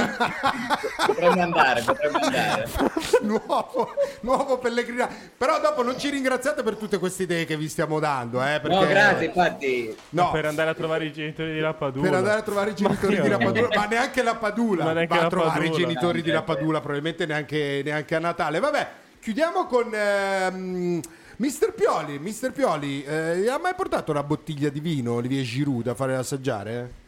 [1.07, 2.69] potremmo andare, potremmo andare.
[3.23, 5.15] nuovo, nuovo pellegrinaggio.
[5.37, 8.77] Però dopo non ci ringraziate per tutte queste idee che vi stiamo dando, eh, perché...
[8.77, 9.97] No, grazie, infatti.
[10.11, 12.09] No, Per andare a trovare i genitori di Lapadula.
[12.09, 15.17] per andare a trovare i genitori Ma di io- Lapadula, ma neanche Lapadula Ma neanche
[15.17, 17.43] va a trovare i genitori di No, Lapadula, probabilmente neanche,
[17.85, 18.61] neanche a Natale.
[18.61, 18.89] Vabbè,
[19.21, 21.01] chiudiamo con ehm,
[21.37, 21.73] Mr.
[21.75, 22.19] Pioli.
[22.19, 22.53] Mr.
[22.53, 27.03] Pioli, eh, ha mai portato una bottiglia di vino Olivier Giroud da fare assaggiare?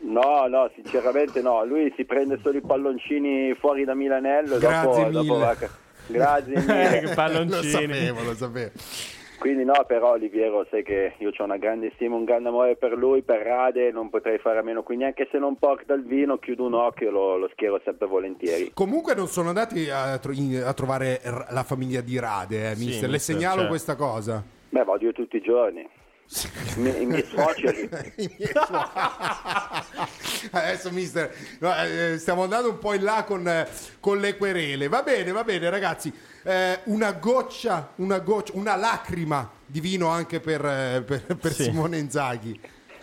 [0.00, 1.64] No, no, sinceramente no.
[1.64, 5.46] Lui si prende solo i palloncini fuori da Milanello Grazie dopo, dopo mille.
[5.46, 5.56] a-
[6.06, 7.00] Grazie mille.
[7.04, 7.86] che palloncini.
[7.86, 8.70] Lo sapevo, lo sapevo.
[9.38, 12.92] Quindi no, però Oliviero, sai che io ho una grande stima, un grande amore per
[12.92, 14.82] lui, per Rade, non potrei fare a meno.
[14.82, 18.08] Quindi anche se non porta il vino, chiudo un occhio e lo, lo schiero sempre
[18.08, 18.72] volentieri.
[18.74, 20.32] Comunque non sono andati a, tro-
[20.64, 21.20] a trovare
[21.50, 23.08] la famiglia di Rade, eh, Sì, mister.
[23.08, 23.68] Le mister, segnalo certo.
[23.68, 24.42] questa cosa.
[24.70, 25.88] Beh, vado io tutti i giorni.
[26.76, 27.88] I miei, i miei suoceri.
[30.50, 33.66] Adesso, mister, eh, stiamo andando un po' in là con, eh,
[34.00, 34.88] con le querele.
[34.88, 36.12] Va bene, va bene, ragazzi.
[36.48, 41.64] Eh, una goccia, una goccia, una lacrima di vino anche per, eh, per- per Sì.
[41.64, 42.58] Simone Inzaghi.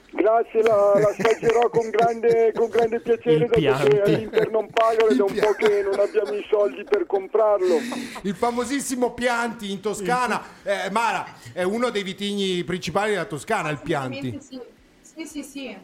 [0.09, 4.15] Grazie, la, la assaggerò con grande, con grande piacere, dato che Pianti.
[4.15, 7.75] l'Inter non paga ed è un po' che non abbiamo i soldi per comprarlo.
[8.23, 10.41] Il famosissimo Pianti in Toscana.
[10.63, 14.39] Eh, Mara, è uno dei vitigni principali della Toscana, il Pianti.
[14.41, 14.59] Sì,
[15.01, 15.43] sì, sì.
[15.43, 15.77] sì.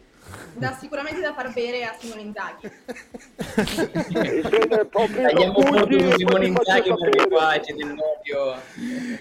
[0.54, 2.72] Da, sicuramente da far bere a Simone Inzaghi.
[4.92, 8.62] Tagliamo e con poi Simone Inzaghi perché qua c'è dell'odio.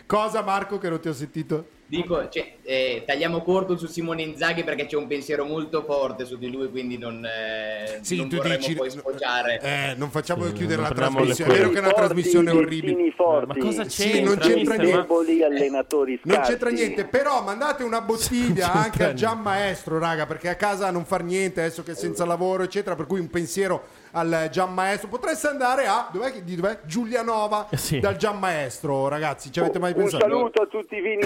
[0.06, 1.78] Cosa, Marco, che non ti ho sentito?
[1.90, 6.38] Dico, cioè, eh, tagliamo corto su Simone Inzaghi perché c'è un pensiero molto forte su
[6.38, 9.58] di lui, quindi non, eh, Sì, non tu vorremmo dici- poi sfociare.
[9.60, 11.52] Eh, non facciamo Sì, chiudere non la trasmissione.
[11.52, 13.12] È vero che è una Forti, trasmissione orribile.
[13.16, 13.58] forti.
[13.58, 14.22] Ma cosa Sì, c'entra?
[14.24, 15.00] non c'entra niente.
[15.00, 19.14] Deboli allenatori Non c'entra niente, però mandate una bottiglia anche al niente.
[19.16, 22.94] Gian Maestro, raga, perché a casa non far niente adesso che è senza lavoro, eccetera.
[22.94, 25.08] Per cui un pensiero al Gian Maestro.
[25.08, 26.78] Potreste andare a dov'è, che- di dov'è?
[26.84, 27.98] Giulianova Eh, Sì.
[27.98, 29.50] dal Gian Maestro, ragazzi.
[29.50, 30.22] Ci avete mai Un pensato?
[30.22, 31.22] saluto a tutti i vini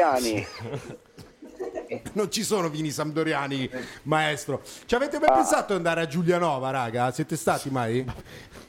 [0.00, 0.46] sampdoriani.
[2.12, 3.68] Non ci sono vini sampdoriani,
[4.04, 4.62] maestro.
[4.86, 7.10] Ci avete mai pensato di andare a Giulianova, raga?
[7.10, 8.04] Siete stati mai?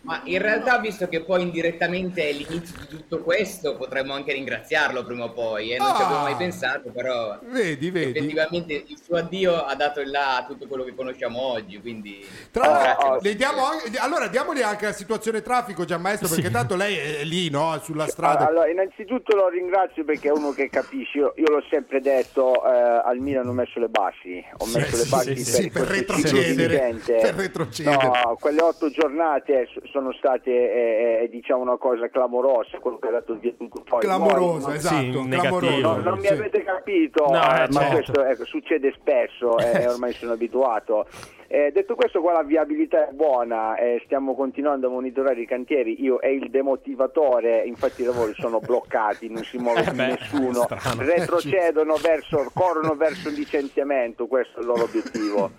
[0.04, 5.04] Ma in realtà, visto che poi indirettamente è l'inizio di tutto questo, potremmo anche ringraziarlo
[5.04, 5.72] prima o poi.
[5.74, 6.06] E non ci Ah.
[6.06, 8.18] avevo mai pensato, però Vedi, vedi.
[8.18, 11.80] effettivamente il suo addio ha dato il là a tutto quello che conosciamo oggi.
[11.80, 13.30] Quindi Tra l'altro, grazie.
[13.30, 17.24] le diamo anche- allora diamogli anche la situazione traffico, Gian Maestro, perché tanto lei è
[17.24, 17.80] lì, no?
[17.84, 18.48] Sulla strada.
[18.48, 21.20] Allora, innanzitutto lo ringrazio perché è uno che capisce.
[21.20, 24.44] Io, io l'ho sempre detto, eh, al Milan ho messo le basi.
[24.58, 27.96] Ho Sì, messo le sì, basi sì, sì, per questo retrocedere, per retrocedere.
[28.08, 32.80] No, quelle otto giornate sono state, eh, eh, diciamo, una cosa clamorosa.
[32.80, 34.00] Quello che ha dato via tutto poi.
[34.00, 35.78] Clamorosa, Poi- esatto, Sì, clamorosa.
[35.82, 36.34] No, non mi Sì.
[36.34, 37.94] avete capito, No, eh, eh, ma certo.
[37.94, 41.06] questo ecco, succede spesso e ormai sono abituato.
[41.48, 46.02] Eh, detto questo, qua la viabilità è buona, eh, stiamo continuando a monitorare i cantieri.
[46.02, 50.06] Io e il demotivatore, infatti, i lavori sono bloccati, non si muove Eh più beh,
[50.08, 51.02] nessuno, strano.
[51.04, 54.28] retrocedono verso, corrono verso il licenziamento.
[54.28, 55.52] Questo è il loro obiettivo.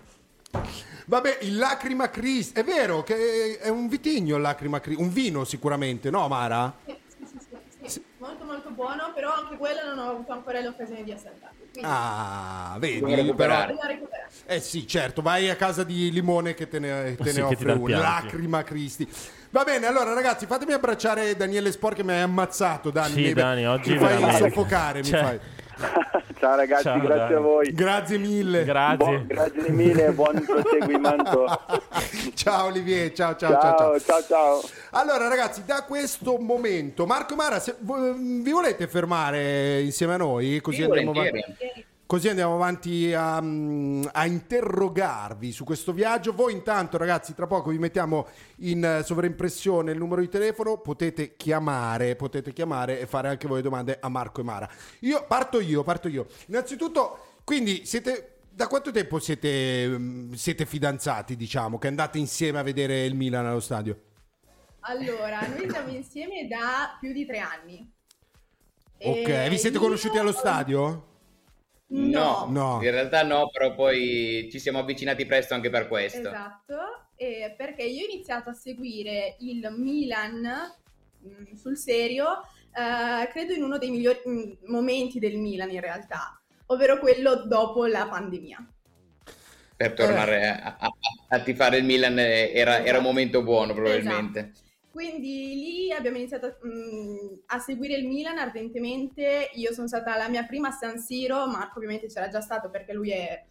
[1.05, 5.43] Vabbè, il Lacrima Cristi, è vero che è un vitigno il Lacrima Cristi, un vino
[5.43, 6.73] sicuramente, no Mara?
[6.85, 6.95] Sì,
[7.89, 8.03] sì.
[8.19, 11.61] Molto molto buono, però anche quello non ho avuto ancora l'occasione di assaggiarlo.
[11.73, 13.65] Quindi Ah, vedi, però...
[14.45, 17.89] Eh sì, certo, vai a casa di Limone che te ne, te ne offre un.
[17.89, 19.07] Lacrima Cristi.
[19.49, 23.13] Va bene, allora ragazzi, fatemi abbracciare Daniele Spor che mi hai ammazzato, Dani.
[23.13, 24.49] Sì, mi, Dani, oggi mi fai veramente.
[24.49, 25.39] soffocare, mi Cioè, fai.
[26.39, 27.33] Ciao ragazzi, Ciao, grazie Dani.
[27.35, 27.71] a voi.
[27.73, 28.63] Grazie mille.
[28.65, 28.97] Grazie.
[28.97, 31.45] Buon- grazie mille, buon proseguimento.
[32.35, 33.77] ciao Olivier, ciao ciao ciao.
[33.77, 34.21] Ciao, ciao.
[34.23, 34.61] ciao.
[34.91, 40.59] Allora ragazzi, da questo momento, Marco Mara, se vi volete fermare insieme a noi?
[40.61, 41.85] Così Sì, andiamo avanti.
[42.05, 46.33] Così andiamo avanti a, mm, a interrogarvi su questo viaggio.
[46.33, 51.35] Voi intanto ragazzi, tra poco vi mettiamo in eh, sovraimpressione il numero di telefono, potete
[51.35, 54.69] chiamare, potete chiamare e fare anche voi domande a Marco e Mara.
[54.99, 56.27] Io parto io, parto io.
[56.47, 62.63] Innanzitutto, quindi siete da quanto tempo siete, mm, siete fidanzati, diciamo, che andate insieme a
[62.63, 63.99] vedere il Milan allo stadio?
[64.81, 67.91] Allora, noi siamo insieme da più di tre anni.
[68.99, 71.11] Ok, E vi siete conosciuti allo stadio?
[71.95, 72.79] No, No.
[72.81, 76.19] in realtà no, però poi ci siamo avvicinati presto anche per questo.
[76.29, 76.75] Esatto,
[77.15, 80.41] e perché io ho iniziato a seguire il Milan
[81.19, 82.41] mh, sul serio,
[82.75, 87.85] eh, credo in uno dei migliori mh, momenti del Milan in realtà, ovvero quello dopo
[87.85, 88.67] la pandemia.
[89.75, 90.89] Per tornare a, a-
[91.29, 94.39] a tifare il Milan eh, era, era un momento buono probabilmente.
[94.51, 94.61] Esatto.
[94.93, 99.49] Quindi lì abbiamo iniziato mh, a seguire il Milan ardentemente.
[99.55, 102.93] Io sono stata la mia prima a San Siro, Marco ovviamente c'era già stato perché
[102.93, 103.43] lui è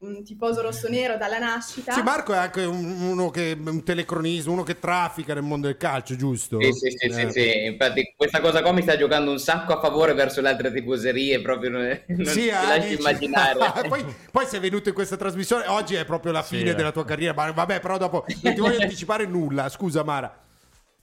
[0.00, 1.92] un tifoso rossonero dalla nascita.
[1.94, 5.78] Sì, Marco è anche un- uno che un telecronista, uno che traffica nel mondo del
[5.78, 6.60] calcio, giusto?
[6.60, 7.30] Sì, sì, sì, sì, Eh.
[7.32, 7.64] sì.
[7.64, 11.40] infatti questa cosa qua mi sta giocando un sacco a favore verso le altre tifoserie,
[11.40, 13.54] proprio non, non Sì, ti ah, lasci dici- immaginare.
[13.88, 16.74] poi, poi sei venuto in questa trasmissione, oggi è proprio la Sì, fine eh.
[16.74, 20.48] della tua carriera, ma vabbè, però dopo non ti voglio anticipare nulla, scusa Mara.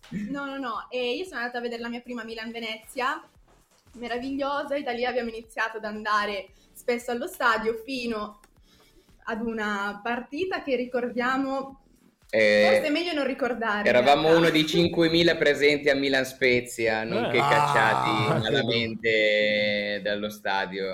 [0.09, 0.87] No, no, no.
[0.89, 3.21] E io sono andata a vedere la mia prima Milan-Venezia,
[3.93, 8.39] meravigliosa, e da lì abbiamo iniziato ad andare spesso allo stadio fino
[9.25, 11.81] ad una partita che ricordiamo,
[12.29, 13.87] Eh, forse è meglio non ricordare.
[13.87, 17.41] Eravamo uno dei 5.000 presenti a Milan Spezia, nonché Eh.
[17.41, 20.85] Ah, cacciati malamente dallo stadio.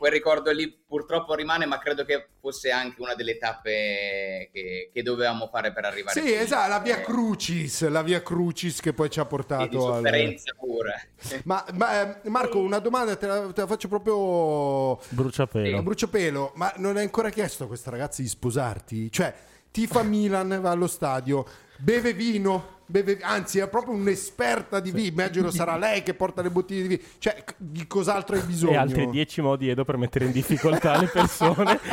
[0.00, 5.02] Quel ricordo lì purtroppo rimane, ma credo che fosse anche una delle tappe che, che
[5.02, 9.10] dovevamo fare per arrivare Sì, esatto, la via Eh, Crucis, la via Crucis che poi
[9.10, 9.96] ci ha portato al...
[9.96, 10.94] sofferenza pura.
[11.44, 15.82] Ma, ma, eh, Marco, una domanda te la, te la faccio proprio Bruciapelo.
[15.82, 19.12] bruciapelo, ma non hai ancora chiesto a questa ragazza di sposarti?
[19.12, 19.34] Cioè,
[19.70, 21.44] tifa Milan, va allo stadio,
[21.76, 26.50] beve vino, beve, anzi è proprio un'esperta di vino, immagino sarà lei che porta le
[26.50, 28.72] bottiglie di vino, cioè di cos'altro hai bisogno?
[28.72, 31.78] E altri 10 modi Edo per mettere in difficoltà le persone.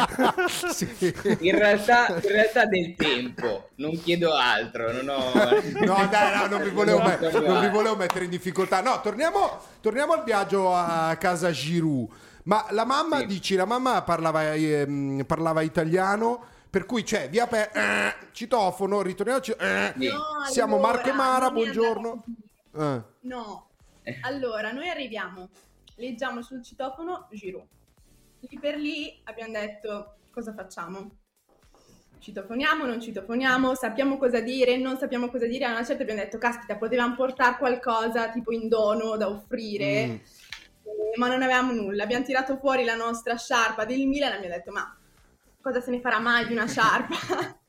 [0.47, 1.13] Sì.
[1.39, 5.33] In realtà, in realtà del tempo, non chiedo altro, non ho...
[5.86, 8.81] No, dai, no, non vi volevo, No, met- no, non vi volevo mettere in difficoltà.
[8.81, 12.07] No, torniamo, torniamo al viaggio a casa Giroud.
[12.43, 13.25] Ma la mamma, Sì.
[13.25, 16.43] dici, la mamma parlava, ehm, parlava italiano,
[16.77, 19.41] per cui c'è via per eh, citofono, ritorniamo.
[19.41, 19.93] ci- eh.
[19.95, 22.23] No, siamo allora, Marco e Mara, buongiorno.
[22.75, 23.01] Eh.
[23.21, 23.69] No.
[24.21, 25.49] Allora, noi arriviamo,
[25.95, 27.65] leggiamo sul citofono Giroud.
[28.41, 31.09] Lì per lì abbiamo detto cosa facciamo?
[32.19, 35.65] Citofoniamo, non citofoniamo, sappiamo cosa dire, non sappiamo cosa dire.
[35.65, 40.11] A una certa abbiamo detto, caspita, potevamo portare qualcosa tipo in dono da offrire, Mm.
[40.11, 40.21] eh,
[41.17, 42.03] ma non avevamo nulla.
[42.03, 44.95] Abbiamo tirato fuori la nostra sciarpa del Milan e abbiamo detto, ma
[45.67, 47.15] cosa se ne farà mai di una sciarpa?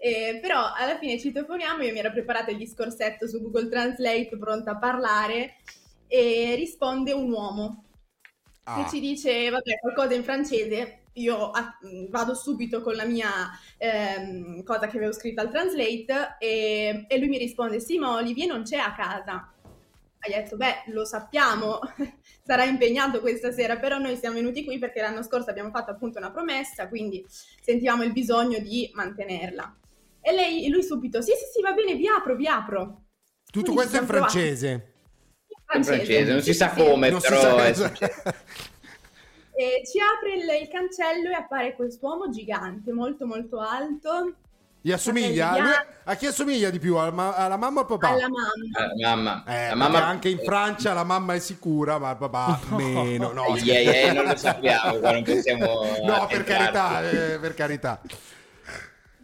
[0.00, 4.70] Eh, però alla fine citofoniamo, io mi ero preparata il discorsetto su Google Translate pronta
[4.70, 5.56] a parlare
[6.06, 7.88] e risponde un uomo.
[8.62, 8.84] Ah.
[8.84, 11.00] che ci dice vabbè, qualcosa in francese.
[11.14, 13.28] Io ah, mh, vado subito con la mia
[13.76, 18.46] ehm, cosa che avevo scritto al translate e, e lui mi risponde: Sì, ma Olivier
[18.46, 19.52] non c'è a casa.
[20.20, 21.80] Hai detto, beh, lo sappiamo,
[22.48, 26.16] sarà impegnato questa sera, però noi siamo venuti qui perché l'anno scorso abbiamo fatto appunto
[26.16, 27.22] una promessa, quindi
[27.60, 29.76] sentivamo il bisogno di mantenerla.
[30.22, 33.02] E lei, lui subito, sì, sì, sì, va bene, vi apro, vi apro.
[33.50, 34.92] Tutto Quindi questo in francese.
[35.74, 36.86] In francese, non si sa Sì, sì, sì.
[36.90, 37.70] come, Non si però sa è.
[39.58, 44.36] E ci apre il, il cancello e appare quest'uomo gigante, molto molto alto,
[44.80, 45.58] Gli assomiglia?
[45.58, 45.70] Lui-
[46.04, 46.96] a chi assomiglia di più?
[46.96, 48.08] Alla, alla mamma o al papà?
[48.08, 48.54] alla mamma.
[48.78, 53.32] Eh, mamma, Eh, mamma anche in Francia la mamma è sicura, ma il papà meno.
[53.32, 58.00] No, eh, eh, non lo sappiamo, qua non possiamo No, per carità, eh, per carità.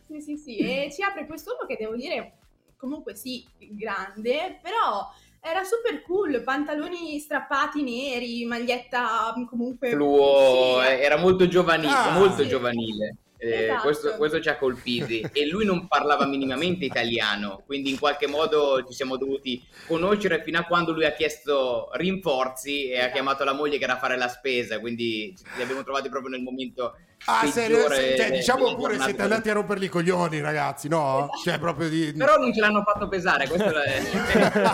[0.07, 2.35] Sì, sì, sì, e ci apre quest'uomo che devo dire,
[2.77, 5.09] comunque sì, grande, però
[5.41, 9.91] era super cool, pantaloni strappati neri, maglietta comunque...
[9.91, 12.11] Fluo, Sì, eh, era molto giovanile, Ah.
[12.11, 12.49] molto Sì.
[12.49, 13.17] giovanile.
[13.45, 13.83] Eh, Esatto.
[13.83, 18.83] questo, questo ci ha colpiti e lui non parlava minimamente italiano, quindi in qualche modo
[18.87, 23.53] ci siamo dovuti conoscere fino a quando lui ha chiesto rinforzi e ha chiamato la
[23.53, 27.47] moglie che era a fare la spesa, quindi li abbiamo trovati proprio nel momento Ah,
[27.47, 31.29] se, se- cioè, diciamo pure siete andati a rompergli i coglioni, ragazzi, no?
[31.43, 32.13] Cioè, proprio di...
[32.15, 34.03] Però non ce l'hanno fatto pesare, è...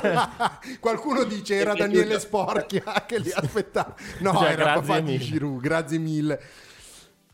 [0.81, 2.19] Qualcuno dice era Daniele.
[2.19, 3.95] Sporchia che li aspettava.
[4.21, 5.25] No, Cioè, era papà di mille.
[5.25, 6.41] Giroud, grazie mille.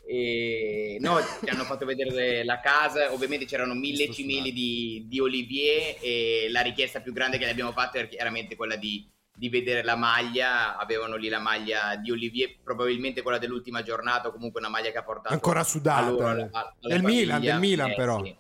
[0.09, 5.97] E, no, ci hanno fatto vedere la casa, ovviamente c'erano mille cimeli di, di Olivier
[6.01, 9.83] e la richiesta più grande che le abbiamo fatto era chiaramente quella di, di vedere
[9.83, 14.69] la maglia, avevano lì la maglia di Olivier, probabilmente quella dell'ultima giornata o comunque una
[14.71, 16.09] maglia che ha portato Ancora sudata.
[16.09, 18.25] loro, alla- alla Del Milan, del Milan Eh, però.
[18.25, 18.37] sì.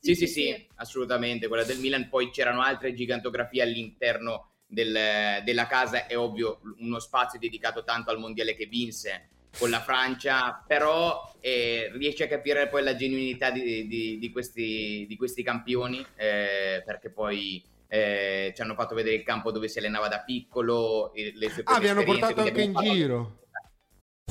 [0.00, 2.08] Sì, sì, sì, assolutamente, quella del Milan.
[2.08, 8.18] Poi c'erano altre gigantografie all'interno del- della casa, è ovvio, uno spazio dedicato tanto al
[8.18, 13.86] mondiale che vinse con la Francia, però eh, riesci a capire poi la genuinità di,
[13.86, 19.22] di- di questi, di questi campioni, eh, perché poi eh, ci hanno fatto vedere il
[19.22, 22.62] campo dove si allenava da piccolo, e le sue Ah, vi hanno esperienze, portato anche
[22.62, 23.36] in fatto- giro.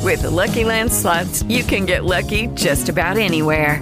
[0.01, 3.81] With the Lucky Land slots, you can get lucky just about anywhere.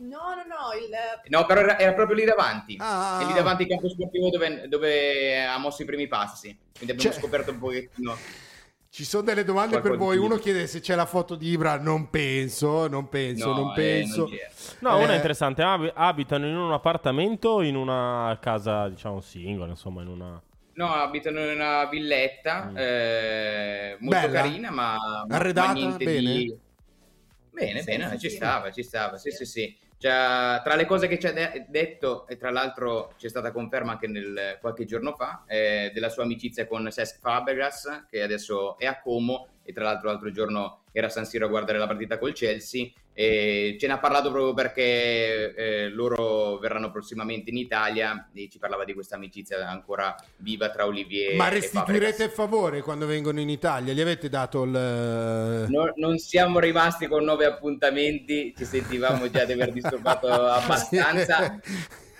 [0.00, 0.90] No, no, no, il...
[1.28, 2.76] No, però era, era proprio lì davanti.
[2.78, 3.20] Ah.
[3.20, 6.48] È lì davanti al campo sportivo dove, dove ha mosso i primi passi.
[6.74, 8.16] Quindi abbiamo Cioè- scoperto un pochettino.
[8.92, 10.16] Ci sono delle domande per voi.
[10.16, 11.78] Uno chiede se c'è la foto di Ibra.
[11.78, 14.28] Non penso, non penso, No, non eh, penso.
[14.28, 14.38] non.
[14.80, 15.62] No, una Eh, è interessante.
[15.62, 20.42] Ab- abitano in un appartamento o in una casa, diciamo, singola, insomma, in una...
[20.72, 24.20] No, abitano in una villetta eh, molto Mm.
[24.22, 24.40] Bella?
[24.40, 24.96] carina, ma,
[25.28, 26.20] ma Arredata niente bene?
[26.32, 26.58] di...
[27.52, 28.36] Bene, Sì, bene, sì, ci sì.
[28.36, 29.76] stava, ci stava, sì, sì, sì.
[30.00, 33.92] Cioè, tra le cose che ci ha de- detto, e tra l'altro c'è stata conferma
[33.92, 38.86] anche nel, qualche giorno fa, eh, della sua amicizia con Cesc Fabregas, che adesso è
[38.86, 42.18] a Como, e tra l'altro l'altro giorno era a San Siro a guardare la partita
[42.18, 48.30] col Chelsea, e ce ne ha parlato proprio perché eh, loro verranno prossimamente in Italia,
[48.34, 51.72] e ci parlava di questa amicizia ancora viva tra Olivier Ma e Fabregas.
[51.72, 53.92] restituirete il favore quando vengono in Italia?
[53.92, 55.66] Gli avete dato il.
[55.68, 61.60] No- non siamo rimasti con nove appuntamenti, ci sentivamo già di aver disturbato abbastanza.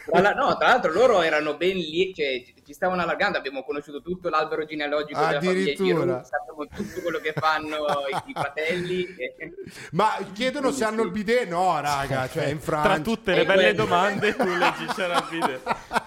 [0.04, 4.00] Tra, la- no, tra l'altro loro erano ben lì, cioè, ci- stavano allargando, abbiamo conosciuto
[4.00, 6.00] tutto l'albero genealogico della famiglia Addirittura.
[6.04, 9.04] Giroud, sappiamo tutto quello che fanno i, i fratelli.
[9.16, 9.34] e-
[9.92, 11.48] Ma chiedono se hanno il bidet?
[11.48, 12.88] No, raga, cioè in Francia.
[12.94, 13.84] Tra tutte le E belle quello.
[13.84, 15.60] domande, tu leggi c'era il video.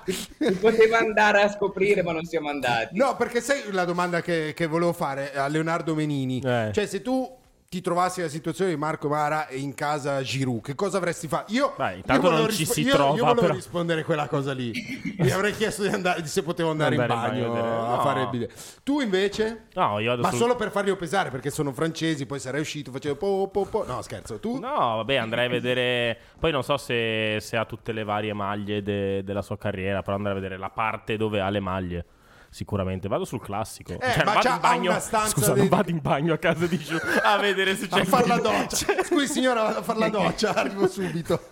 [0.06, 2.98] Si poteva andare a scoprire, ma non siamo andati.
[2.98, 6.42] No, perché sai la domanda che, che volevo fare a Leonardo Menini?
[6.44, 6.72] Eh.
[6.74, 7.30] Cioè, se tu
[7.74, 11.52] ti trovassi nella situazione di Marco Mara e in casa Giroud, che cosa avresti fatto?
[11.54, 13.54] Io, Beh, io intanto volevo non ci rispo- si io, trova, io volevo però.
[13.56, 14.72] rispondere quella cosa lì.
[15.18, 18.02] Mi avrei chiesto di andare, se potevo andare, Andare in in bagno bagno a No.
[18.04, 18.82] fare il bidet.
[18.84, 19.66] Tu invece?
[19.74, 23.16] No, io Ma sul- solo per farli pesare perché sono francesi, poi sarei uscito, facevo
[23.16, 23.86] po po po.
[23.88, 24.60] No, scherzo, tu?
[24.60, 26.16] No, vabbè, andrei a vedere.
[26.40, 30.18] Poi non so se, se ha tutte le varie maglie de- della sua carriera, però
[30.18, 32.06] andrei a vedere la parte dove ha le maglie.
[32.54, 33.94] Sicuramente vado sul classico.
[34.00, 35.00] Eh, Cioè, ma vado in bagno.
[35.00, 38.02] Scusa, di- non vado in bagno a casa di Giù a vedere se c'è a
[38.02, 39.04] il fare la doccia.
[39.04, 41.50] Scusi signora, vado a fare la doccia, arrivo subito.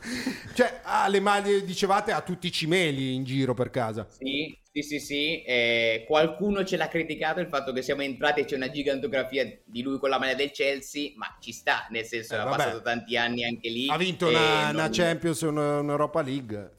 [0.54, 4.06] Cioè, ha le maglie, dicevate, ha tutti i cimeli in giro per casa.
[4.10, 5.42] Sì, sì, sì, sì.
[5.44, 9.82] eh, qualcuno ce l'ha criticato il fatto che siamo entrati e c'è una gigantografia di
[9.82, 13.18] lui con la maglia del Chelsea, ma ci sta, nel senso Eh, ha passato tanti
[13.18, 13.90] anni anche lì.
[13.90, 16.72] Ha vinto una, non- una Champions e un'Europa League.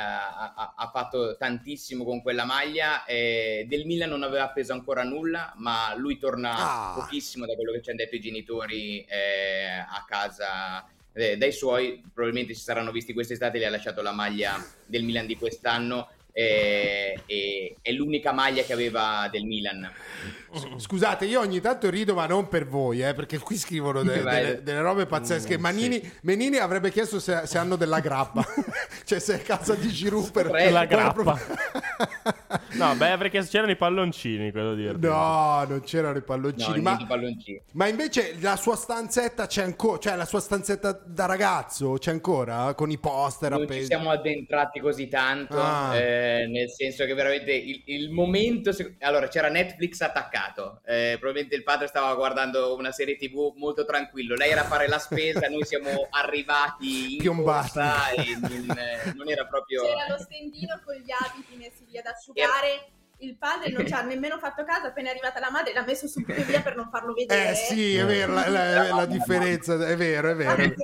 [0.00, 3.04] Ha, ha- ha fatto tantissimo con quella maglia.
[3.04, 6.94] eh, del Milan non aveva appeso ancora nulla, ma lui torna Ah.
[6.94, 12.02] pochissimo da quello che ci hanno detto i genitori eh, a casa eh, dai suoi.
[12.12, 16.08] Probabilmente si saranno visti quest'estate, gli ha lasciato la maglia del Milan di quest'anno.
[16.32, 19.90] Eh, e è l'unica maglia che aveva del Milan.
[20.78, 24.62] Scusate, io ogni tanto rido, ma non per voi, eh, perché qui scrivono de- delle,
[24.62, 25.56] delle robe pazzesche.
[25.56, 28.44] Mm, Manini, Menini avrebbe chiesto se, se hanno della grappa,
[29.04, 31.38] cioè se è casa di Giroud per La grappa.
[32.74, 34.96] no, beh, perché c'erano i palloncini, quello dire.
[34.98, 36.76] No, non c'erano i palloncini.
[36.76, 37.60] No, ma, palloncini.
[37.74, 42.74] ma invece la sua stanzetta c'è ancora, cioè la sua stanzetta da ragazzo c'è ancora
[42.74, 43.86] con i poster non ci appesi.
[43.86, 45.94] siamo addentrati così tanto, Ah.
[45.96, 48.72] eh, nel senso che veramente il, il momento...
[48.72, 53.84] se- Allora, c'era Netflix attaccato, eh, probabilmente il padre stava guardando una serie tv molto
[53.84, 57.70] tranquillo, lei era a fare la spesa, noi siamo arrivati in Piombati.
[57.72, 59.82] corsa e non, eh, non era proprio...
[59.82, 62.92] C'era lo stendino con gli abiti messi lì ad asciugare.
[63.22, 66.08] Il padre non ci ha nemmeno fatto caso, appena è arrivata la madre l'ha messo
[66.08, 67.50] subito via per non farlo vedere.
[67.50, 70.74] Eh sì, è vero, la, la- la differenza, è vero, è vero.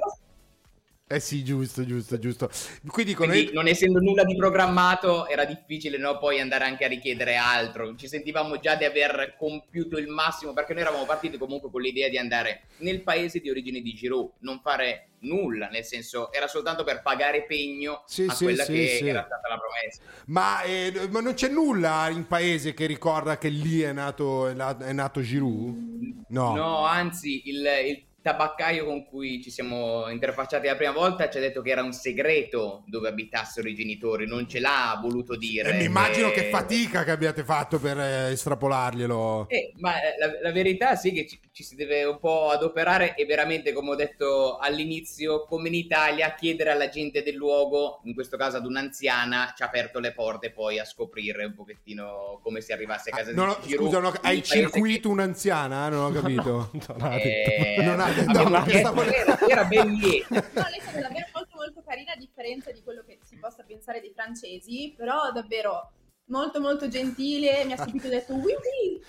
[1.09, 2.51] Eh sì, giusto, giusto, giusto.
[2.85, 3.31] Qui dicono...
[3.31, 7.95] Quindi, non essendo nulla di programmato, era difficile no, poi andare anche a richiedere altro.
[7.95, 12.09] Ci sentivamo già di aver compiuto il massimo, perché noi eravamo partiti comunque con l'idea
[12.09, 16.83] di andare nel paese di origine di Giroud, non fare nulla, nel senso era soltanto
[16.83, 20.03] per pagare pegno Sì, a sì, quella sì, che era stata la promessa.
[20.27, 24.55] Ma, eh, ma non c'è nulla in paese che ricorda che lì è nato, è
[24.55, 26.25] na- è nato Giroud?
[26.31, 26.55] No.
[26.57, 31.41] No, anzi, il, il tabaccaio con cui ci siamo interfacciati la prima volta ci ha
[31.41, 35.71] detto che era un segreto dove abitassero i genitori, non ce l'ha voluto dire.
[35.71, 39.49] E mi immagino Eh, che fatica che abbiate fatto per eh, estrapolarglielo.
[39.49, 43.15] Eh, ma eh, la, la verità sì che ci, ci si deve un po' adoperare
[43.15, 48.13] e veramente, come ho detto all'inizio, come in Italia, chiedere alla gente del luogo, in
[48.13, 52.61] questo caso ad un'anziana, ci ha aperto le porte poi a scoprire un pochettino come
[52.61, 53.87] si arrivasse a casa Non ho- di Giroud.
[53.89, 55.89] scusa, no, hai circuito un'anziana?
[55.89, 56.71] Non ho capito.
[57.11, 60.35] Eh, Non ha detto abbiamo perché stavo- era, era ben lieto.
[60.35, 63.63] No, lei è stata davvero molto molto carina a differenza di quello che si possa
[63.67, 65.91] pensare dei francesi, però davvero
[66.27, 69.03] molto molto gentile, mi ha subito detto oui oui.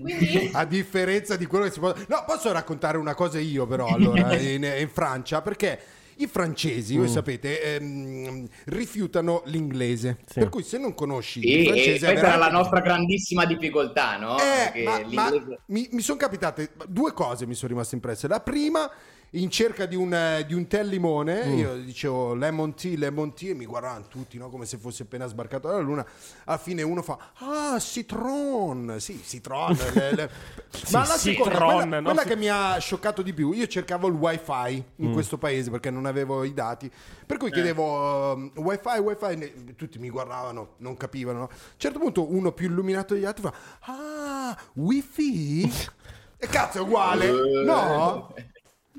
[0.00, 1.92] Quindi A differenza di quello che si può...
[2.08, 5.78] No, posso raccontare una cosa io però allora in, in Francia perché
[6.16, 7.12] i francesi, voi Mm.
[7.12, 10.18] sapete, ehm, rifiutano l'inglese.
[10.32, 11.88] Per cui se non conosci Sì, il francese...
[11.90, 14.36] questa è era la veramente- nostra grandissima difficoltà, no?
[14.38, 15.30] Eh, ma, ma
[15.66, 18.28] mi, mi sono capitate due cose mi sono rimaste impresse.
[18.28, 18.88] La prima,
[19.34, 21.58] in cerca di un, eh, di un tè limone, Mm.
[21.58, 24.50] io dicevo lemon tea, lemon tea, e mi guardavano tutti no?
[24.50, 26.04] come se fosse appena sbarcato dalla luna.
[26.44, 29.74] Alla fine uno fa, ah, citron, sì, citron.
[29.94, 30.30] le- le-
[30.72, 32.04] Sì, Ma la seconda, citron, quella, no?
[32.04, 35.12] quella che mi ha scioccato di più, io cercavo il wifi in Mm.
[35.12, 36.90] questo paese perché non avevo i dati,
[37.26, 37.52] per cui Eh.
[37.52, 41.38] chiedevo um, wifi, wifi, tutti mi guardavano, non capivano.
[41.38, 41.44] no?
[41.44, 45.62] A un certo punto uno più illuminato degli altri fa, ah, wifi?
[46.42, 47.30] E cazzo è uguale?
[47.64, 48.34] No?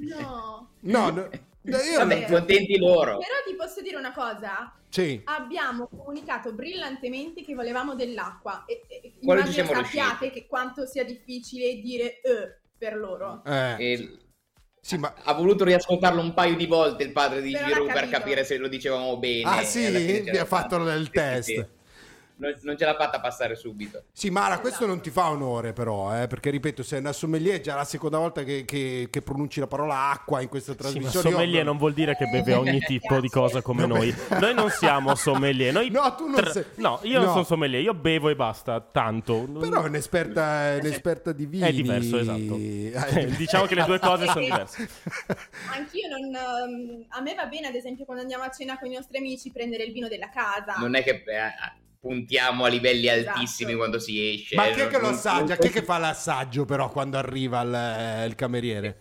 [0.07, 0.69] no.
[0.81, 1.29] No, no.
[1.63, 3.17] Io Vabbè, non- contenti loro.
[3.17, 4.73] Però ti posso dire una cosa?
[4.89, 5.21] Sì.
[5.23, 11.75] Abbiamo comunicato brillantemente che volevamo dell'acqua e, e immagino siamo sappiate che quanto sia difficile
[11.75, 13.41] dire eh per loro.
[13.45, 13.75] Eh.
[13.79, 14.17] E
[14.81, 15.13] Sì, ma...
[15.23, 18.57] Ha voluto riascoltarlo un paio di volte il padre di Però Giroud per capire se
[18.57, 19.49] lo dicevamo bene.
[19.49, 20.25] Ah sì?
[20.25, 21.47] l'ha ha fatto il test.
[21.47, 21.65] sì, sì.
[22.35, 24.03] Non, non ce l'ha fatta passare subito.
[24.11, 27.61] Sì, Mara, questo non ti fa onore però, eh, perché ripeto, sei una sommelier, è
[27.61, 30.83] già la seconda volta che, che- che pronunci la parola acqua in questa Sì, ma
[30.89, 31.29] trasmissione.
[31.29, 34.13] sommelier Io- non vuol dire che beve ogni tipo di cosa come noi.
[34.39, 35.71] Noi non siamo sommelier.
[35.73, 37.31] Noi No, tu non tra- sei- No, io non No.
[37.33, 39.43] sono sommelier, io bevo e basta, tanto.
[39.59, 41.67] Però è un'esperta, è un'esperta di vini.
[41.67, 42.57] È diverso, esatto.
[43.13, 44.89] Eh, diciamo che le due cose sono diverse.
[45.73, 46.33] Anch'io non.
[46.33, 49.51] ehm, a me va bene, ad esempio, quando andiamo a cena con i nostri amici,
[49.51, 50.75] prendere il vino della casa.
[50.79, 53.37] Non è che eh, puntiamo a livelli Esatto.
[53.37, 54.55] altissimi quando si esce.
[54.57, 55.53] Ma chi è che lo assaggia?
[55.55, 58.97] non- Chi è che fa l'assaggio però quando arriva il, il cameriere?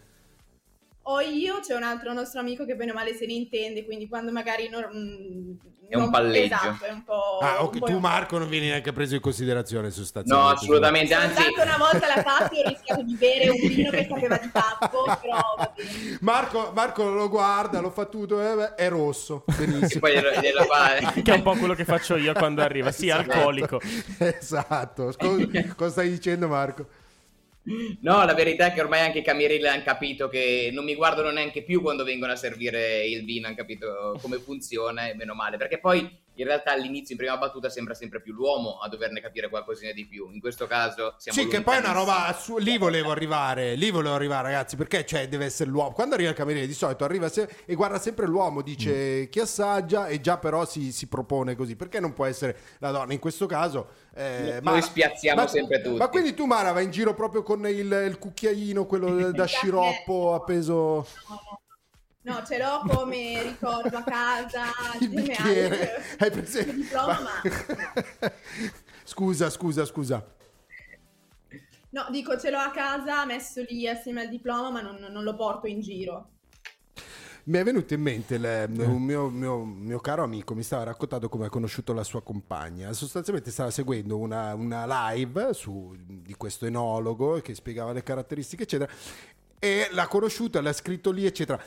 [1.04, 4.06] O io, c'è un altro nostro amico che bene o male se ne intende, quindi
[4.08, 5.52] quando magari non, mm,
[5.88, 6.54] È un non- palleggio.
[6.54, 7.38] Esatto, è un po'...
[7.40, 10.54] Ah, ok, un po' tu Marco non vieni neanche preso in considerazione No, sostanzialmente.
[10.54, 14.36] assolutamente, anzi, Soltanto una volta la fatti ho rischiato di bere un vino che sapeva
[14.38, 15.72] di tappo, però.
[16.20, 19.44] Marco, Marco lo guarda, lo fa tutto, eh, è rosso.
[19.56, 20.00] Benissimo.
[20.00, 21.12] poi glielo, glielo fa...
[21.22, 22.90] Che è un po' quello che faccio io quando arriva.
[22.92, 23.32] Sì, Esatto.
[23.32, 23.80] alcolico.
[24.18, 25.12] Esatto.
[25.76, 26.86] Cosa stai dicendo Marco?
[28.00, 31.30] No, la verità è che ormai anche i camerieri hanno capito che non mi guardano
[31.30, 35.56] neanche più quando vengono a servire il vino, hanno capito come funziona e meno male,
[35.56, 39.48] perché poi in realtà all'inizio in prima battuta sembra sempre più l'uomo a doverne capire
[39.48, 40.30] qualcosina di più.
[40.30, 43.90] In questo caso siamo Sì, che poi è una roba su- lì volevo arrivare, lì
[43.90, 45.92] volevo arrivare, ragazzi, perché cioè deve essere l'uomo.
[45.92, 48.64] Quando arriva il cameriere di solito arriva se- e guarda sempre l'uomo, Mm.
[48.64, 51.76] dice chi assaggia e già però si, si propone così.
[51.76, 53.12] Perché non può essere la donna?
[53.12, 55.96] In questo caso eh, Noi spiazziamo sempre tutti.
[55.96, 60.34] Ma quindi tu Mara vai in giro proprio con il, il cucchiaino, quello da sciroppo
[60.34, 61.06] appeso
[62.24, 64.64] No, ce l'ho come ricordo a casa,
[65.00, 65.94] il insieme bicchiere.
[65.96, 66.70] al- Hai presente?
[66.70, 68.32] il diploma, ma...
[69.04, 70.24] Scusa, scusa, scusa.
[71.90, 75.34] No, dico, ce l'ho a casa, messo lì assieme al diploma, ma non, non lo
[75.34, 76.28] porto in giro.
[77.44, 81.28] Mi è venuto in mente le- un mio, mio- mio caro amico, mi stava raccontando
[81.28, 82.92] come ha conosciuto la sua compagna.
[82.92, 88.90] Sostanzialmente stava seguendo una, una live su- di questo enologo che spiegava le caratteristiche, eccetera,
[89.58, 91.60] e l'ha conosciuta, l'ha scritto lì, eccetera.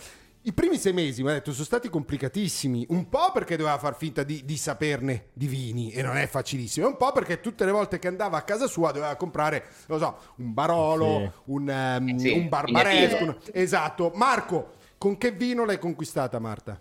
[0.47, 3.95] I primi sei mesi, mi ha detto, sono stati complicatissimi, un po' perché doveva far
[3.97, 7.65] finta di, di saperne di vini e non è facilissimo, e un po' perché tutte
[7.65, 11.51] le volte che andava a casa sua doveva comprare, non so, un Barolo, Sì.
[11.51, 13.23] un, Eh sì, un Barbaresco.
[13.23, 14.11] un- Esatto.
[14.13, 16.79] Marco, con che vino l'hai conquistata Marta?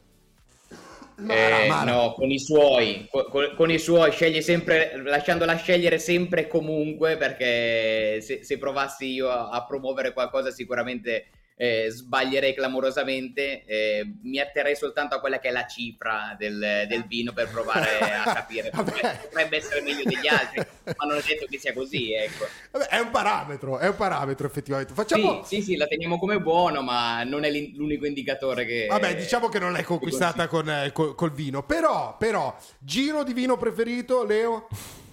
[1.27, 1.91] Eh, Mara.
[1.91, 6.49] no, con i suoi, co- co- con, i suoi, sceglie sempre, lasciandola scegliere sempre e
[6.49, 14.15] comunque, perché se, se provassi io a, a promuovere qualcosa sicuramente eh, sbaglierei clamorosamente, eh,
[14.23, 18.23] mi atterrei soltanto a quella che è la cifra del, del vino per provare a
[18.35, 22.47] capire, potrebbe, potrebbe essere meglio degli altri, ma non è detto che sia così, ecco.
[22.73, 24.95] Vabbè, è un parametro, è un parametro effettivamente.
[24.95, 25.45] Facciamo...
[25.45, 28.87] Sì, sì, sì, la teniamo come buono, ma non è l'unico indicatore che...
[28.89, 33.33] Vabbè, diciamo che non l'hai conquistata con, eh, col, col vino, però, però, giro di
[33.33, 34.67] vino preferito, Leo?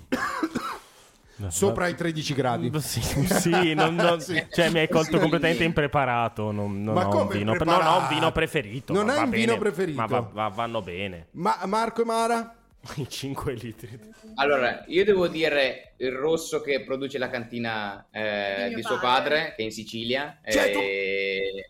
[1.49, 2.71] Sopra i 13 gradi.
[2.79, 4.45] Sì, sì, non- non- Sì.
[4.51, 5.19] cioè mi hai colto Sì.
[5.19, 6.51] completamente impreparato.
[6.51, 8.93] Non, non Ma ho un come vino, non ho un vino preferito.
[8.93, 9.99] Non ma hai un vino bene, preferito?
[9.99, 11.27] Ma va- va- vanno bene.
[11.31, 12.55] Ma Marco e Mara?
[12.95, 13.99] I 5 litri.
[14.35, 19.07] Allora, io devo dire il rosso che produce la cantina eh, Di suo padre.
[19.39, 20.39] padre, che è in Sicilia.
[20.43, 20.79] Certo.
[20.79, 21.69] E...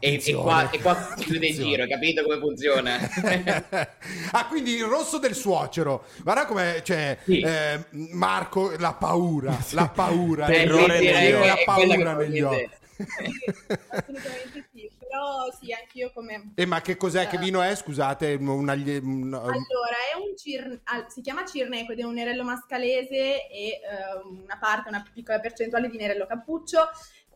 [0.00, 1.70] E, e qua, e qua si chiude il Attenzione.
[1.70, 2.98] giro, hai capito come funziona?
[4.32, 6.04] ah, quindi il rosso del suocero.
[6.22, 7.40] Guarda come cioè, Sì.
[7.40, 10.46] eh, Marco, la paura, la paura.
[10.46, 12.70] Eh, il sì, rosso sì, è- la che paura negli occhi.
[13.88, 16.50] Assolutamente sì, però sì, anch'io come...
[16.56, 17.28] E ma che cos'è?
[17.28, 17.38] Che Eh.
[17.38, 17.74] vino è?
[17.76, 23.46] Scusate, una, un- Allora, è un cir- si chiama Cirneco ed è un nerello mascalese
[23.48, 23.80] e eh,
[24.28, 26.88] una parte, una piccola percentuale di nerello cappuccio.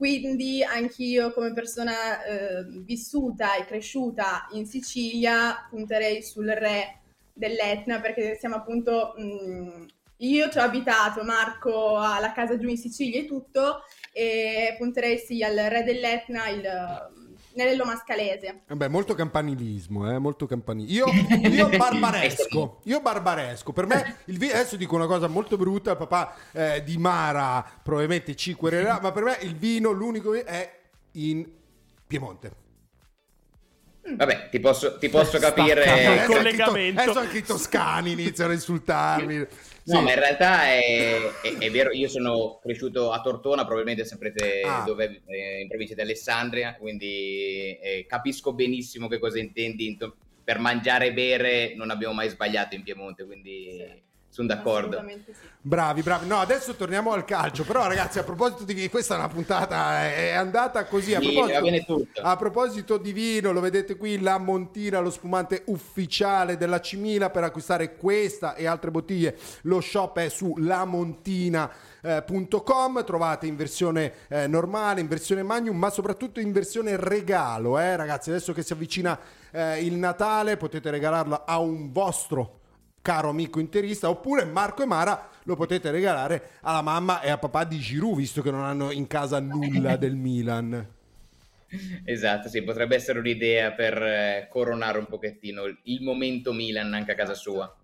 [0.02, 8.36] Quindi anch'io come persona eh, vissuta e cresciuta in Sicilia punterei sul re dell'Etna perché
[8.36, 9.14] siamo appunto...
[9.16, 9.86] mh,
[10.22, 13.82] io ci ho abitato, Marco ha la casa giù in Sicilia e tutto,
[14.12, 16.62] e punterei sì al re dell'Etna, il
[17.54, 18.62] nerello mascalese.
[18.68, 21.06] Vabbè, molto campanilismo, eh, molto campanilismo.
[21.06, 23.72] Io, io barbaresco, io barbaresco.
[23.72, 27.64] Per me, il vi- adesso dico una cosa molto brutta, il papà eh, di Mara
[27.82, 30.80] probabilmente ci quererà, ma per me il vino, l'unico è
[31.12, 31.46] in
[32.06, 32.60] Piemonte.
[34.04, 35.84] Vabbè, ti posso, ti posso capire...
[35.84, 37.00] Adesso anche i to- collegamento.
[37.00, 39.46] Adesso anche i toscani iniziano a insultarmi.
[39.84, 40.02] No, Sì.
[40.04, 44.84] ma in realtà è, è- è vero, io sono cresciuto a Tortona, probabilmente saprete Ah.
[44.86, 49.86] dove, eh, in provincia di Alessandria, quindi eh, capisco benissimo che cosa intendi.
[49.86, 50.14] Int-
[50.44, 53.80] Per mangiare e bere non abbiamo mai sbagliato in Piemonte, quindi
[54.32, 55.04] sono d'accordo.
[55.06, 55.22] Sì.
[55.60, 56.26] Bravi, bravi.
[56.26, 57.64] No, adesso torniamo al calcio.
[57.64, 61.14] Però, ragazzi, a proposito di questa è una puntata, è andata così.
[61.14, 66.80] A proposito, a proposito di vino, lo vedete qui, la Montina, lo spumante ufficiale della
[66.80, 69.36] Cimila per acquistare questa e altre bottiglie.
[69.64, 73.04] Lo shop è su lamontina.com.
[73.04, 77.78] Trovate in versione eh, normale, in versione magnum, ma soprattutto in versione regalo.
[77.78, 79.18] Eh, ragazzi, adesso che si avvicina
[79.50, 82.60] eh, il Natale, potete regalarla a un vostro
[83.02, 87.64] caro amico interista, oppure Marco e Mara lo potete regalare alla mamma e a papà
[87.64, 90.86] di Giroud, visto che non hanno in casa nulla del Milan.
[92.04, 97.14] Esatto, sì, potrebbe essere un'idea per eh, coronare un pochettino il, momento Milan anche a
[97.14, 97.74] casa sua.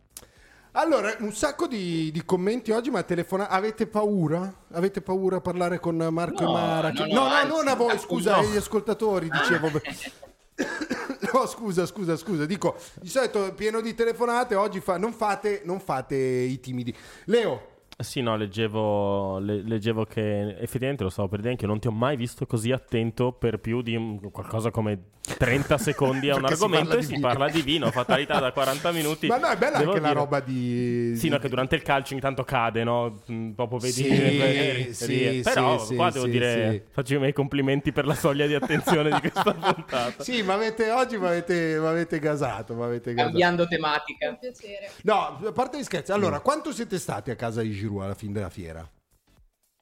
[0.72, 4.52] Allora, un sacco di, di commenti oggi, ma telefona- avete paura?
[4.72, 6.88] Avete paura a parlare con Marco No, e Mara?
[6.92, 8.42] no, Che- no, no, anzi, non a voi, scusa, No.
[8.46, 9.70] agli ascoltatori, dicevo.
[11.32, 12.46] No, scusa, scusa, scusa.
[12.46, 16.94] Dico, di solito pieno di telefonate, oggi fa- non, fate, non fate i timidi.
[17.24, 17.67] Leo,
[18.00, 21.88] Sì, no, leggevo, le- leggevo che effettivamente lo stavo per dire anche io, non ti
[21.88, 26.46] ho mai visto così attento per più di un- qualcosa come 30 secondi a un
[26.46, 27.26] si argomento parla e si vino.
[27.26, 29.26] parla di vino, fatalità da 40 minuti.
[29.26, 31.12] ma no, è bella Devo anche la dire- roba di...
[31.16, 33.18] Sì, no, che durante il calcio intanto cade, no?
[33.32, 33.92] Mm, Proprio vedi.
[33.94, 36.82] Sì, vedi- sì, vedi- Però sì, qua sì, devo sì, dire, sì.
[36.92, 40.22] faccio i miei complimenti per la soglia di attenzione di questa puntata.
[40.22, 43.30] Sì, ma avete, oggi mi avete, gasato, m'avete gasato.
[43.30, 44.34] Cambiando tematica.
[44.34, 44.88] piacere.
[45.02, 48.32] No, a parte gli scherzi, allora, quanto siete stati a casa di Giroud alla fine
[48.32, 48.88] della fiera?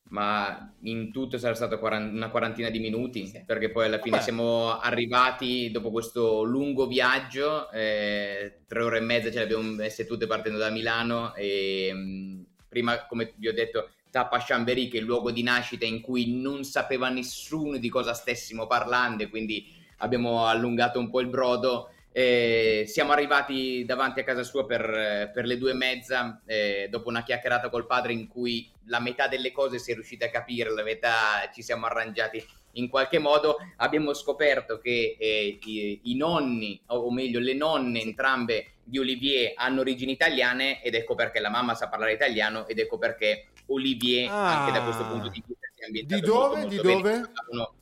[0.09, 4.23] ma in tutto sarà stato quaran- una quarantina di minuti perché poi alla fine Vabbè.
[4.23, 10.07] siamo arrivati dopo questo lungo viaggio eh, tre ore e mezza ce le abbiamo messe
[10.07, 15.01] tutte partendo da Milano e mh, prima come vi ho detto tappa Chambéry che è
[15.01, 19.67] il luogo di nascita in cui non sapeva nessuno di cosa stessimo parlando e quindi
[19.99, 25.31] abbiamo allungato un po' il brodo eh, siamo arrivati davanti a casa sua per, eh,
[25.35, 29.29] per le due e mezza, eh, dopo una chiacchierata col padre in cui la metà
[29.29, 32.43] delle cose si è riusciti a capire, la metà ci siamo arrangiati
[32.73, 33.59] in qualche modo.
[33.77, 39.53] Abbiamo scoperto che eh, i, i nonni, o o meglio le nonne entrambe di Olivier
[39.55, 44.31] hanno origini italiane ed ecco perché la mamma sa parlare italiano ed ecco perché Olivier
[44.31, 44.61] Ah.
[44.61, 46.47] anche da questo punto di vista si è ambientato Di dove?
[46.47, 47.03] molto, molto Di bene.
[47.03, 47.31] dove?
[47.51, 47.75] Sono-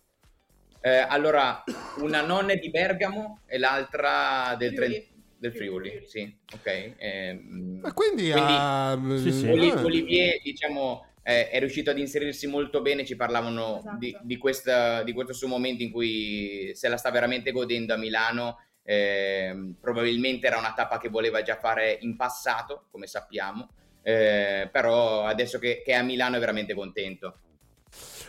[0.86, 1.64] eh, allora,
[2.00, 4.92] una nonna è di Bergamo e l'altra del, Friuli.
[4.92, 5.04] Tren-
[5.38, 6.92] del Friuli, sì, ok.
[6.98, 9.48] ehm, Ma quindi, ah, Sì, sì.
[9.48, 13.96] Oli- Olivier, diciamo, eh, è riuscito ad inserirsi molto bene, ci parlavano Esatto.
[13.96, 17.96] di, di questa- di questo suo momento in cui se la sta veramente godendo a
[17.96, 23.70] Milano, ehm, probabilmente era una tappa che voleva già fare in passato, come sappiamo,
[24.02, 27.38] eh, però adesso che, che è a Milano è veramente contento.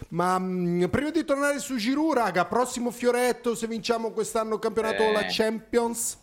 [0.09, 5.03] Ma mh, prima di tornare su Giroud, raga, prossimo fioretto se vinciamo quest'anno il campionato
[5.03, 5.11] Eh.
[5.11, 6.17] la Champions?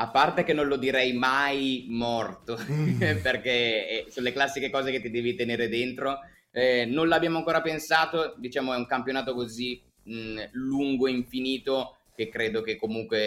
[0.00, 3.00] A parte che non lo direi mai morto, Mm.
[3.22, 6.18] perché eh, sono le classiche cose che ti devi tenere dentro.
[6.50, 12.28] Eh, non l'abbiamo ancora pensato, diciamo è un campionato così mh, lungo e infinito che
[12.28, 13.18] credo che comunque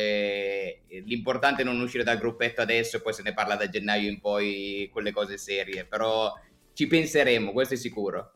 [0.87, 4.09] eh, l'importante è non uscire dal gruppetto adesso e poi se ne parla da gennaio
[4.09, 6.33] in poi con le cose serie, però
[6.73, 8.31] ci penseremo, questo è sicuro.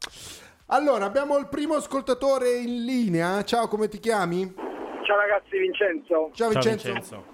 [0.68, 3.44] Allora, abbiamo il primo ascoltatore in linea.
[3.44, 4.52] Ciao, come ti chiami?
[5.04, 6.32] Ciao ragazzi, Vincenzo.
[6.34, 7.34] Ciao Vincenzo.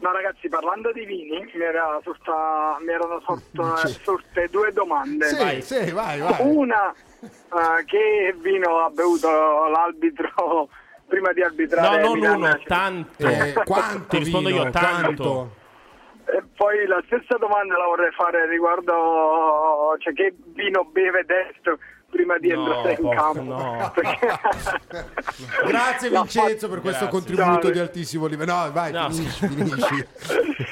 [0.00, 5.26] No ragazzi, parlando di vini, mi, era sorta- mi erano sorte, sorte due domande.
[5.26, 6.36] Sì, sì, vai, vai.
[6.38, 9.28] Una, eh, che vino ha bevuto
[9.66, 10.68] l'arbitro
[11.08, 12.00] prima di arbitrare?
[12.00, 13.26] No, non Milan- uno, tanto.
[13.26, 15.00] Eh, quanto Ti rispondo vino, io, tanto.
[15.24, 15.50] quanto?
[16.30, 21.78] E poi la stessa domanda la vorrei fare riguardo cioè, che vino beve destro
[22.10, 23.42] prima di No, entrare in po- campo.
[23.42, 23.90] no.
[23.94, 25.06] Perché-
[25.66, 27.08] Grazie Vincenzo per questo Grazie.
[27.08, 27.70] contributo Ciao.
[27.70, 28.52] di altissimo livello.
[28.54, 30.06] No, vai, No, finisci, finisci.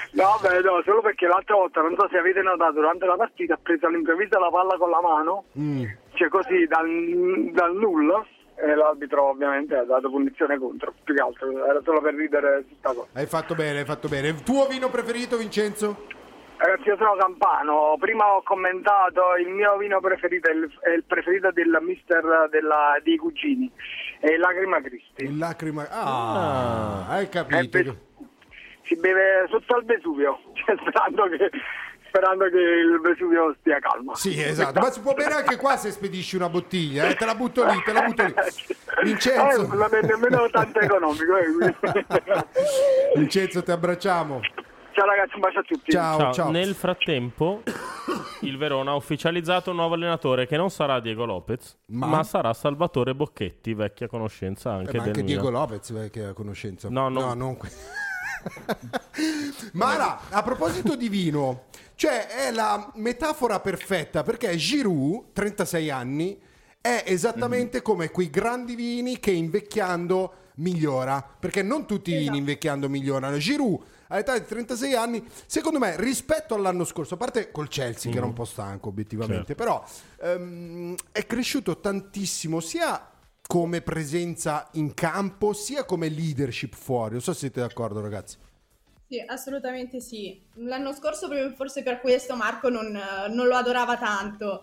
[0.17, 3.53] No, beh, no, solo perché l'altra volta, non so se avete notato, durante la partita
[3.53, 5.85] ha preso all'improvviso la palla con la mano, Mm.
[6.15, 8.25] cioè così dal, dal nulla,
[8.57, 12.75] e l'arbitro ovviamente ha dato punizione contro, più che altro, era solo per ridere su
[12.79, 13.09] sta cosa.
[13.13, 14.29] Hai fatto bene, hai fatto bene.
[14.29, 16.07] Il tuo vino preferito, Vincenzo?
[16.57, 21.05] Ragazzi, io sono campano, prima ho commentato il mio vino preferito, è il, è il
[21.05, 23.71] preferito del mister della- dei cugini,
[24.21, 25.25] è Lacrima Cristi.
[25.25, 25.87] Il lacrima.
[25.91, 27.83] Ah, hai capito.
[27.83, 27.99] Beh,
[28.85, 31.51] si beve sotto al Vesuvio, cioè, sperando, che,
[32.17, 34.15] sperando che il Vesuvio stia calmo.
[34.15, 34.81] Sì, esatto.
[34.81, 37.09] Ma si può bere anche qua se spedisci una bottiglia.
[37.09, 37.15] eh.
[37.15, 38.35] Te la butto lì, te la butto lì.
[39.05, 39.63] Vincenzo.
[39.63, 41.37] Eh, non è nemmeno tanto economico.
[41.37, 41.75] eh.
[43.17, 44.41] Vincenzo, ti abbracciamo.
[44.93, 45.91] Ciao ragazzi, un bacio a tutti.
[45.91, 46.51] Ciao, ciao.
[46.51, 47.63] Nel frattempo,
[48.41, 52.07] il Verona ha ufficializzato un nuovo allenatore che non sarà Diego Lopez, Ma?
[52.07, 55.43] ma, sarà Salvatore Bocchetti, vecchia conoscenza anche Eh, ma del anche Milan.
[55.43, 56.89] Diego Lopez, che ha conoscenza.
[56.89, 57.35] No, no.
[57.35, 57.69] non que-
[59.73, 61.65] Mara, a proposito di vino,
[61.97, 66.41] cioè è la metafora perfetta perché Giroud, 36 anni,
[66.81, 72.89] è esattamente come quei grandi vini che invecchiando migliora, perché non tutti i vini invecchiando
[72.89, 73.39] migliorano.
[73.39, 78.19] Giroud all'età di 36 anni, secondo me, rispetto all'anno scorso, a parte col Chelsea che
[78.19, 79.55] era un po' stanco obiettivamente, Certo.
[79.55, 79.85] però
[80.21, 83.11] ehm, è cresciuto tantissimo sia
[83.47, 87.13] come presenza in campo sia come leadership fuori.
[87.13, 88.37] Non so se siete d'accordo, ragazzi.
[89.09, 90.43] Sì, assolutamente sì.
[90.55, 94.63] L'anno scorso, proprio forse per questo, Marco non, eh, non lo adorava tanto.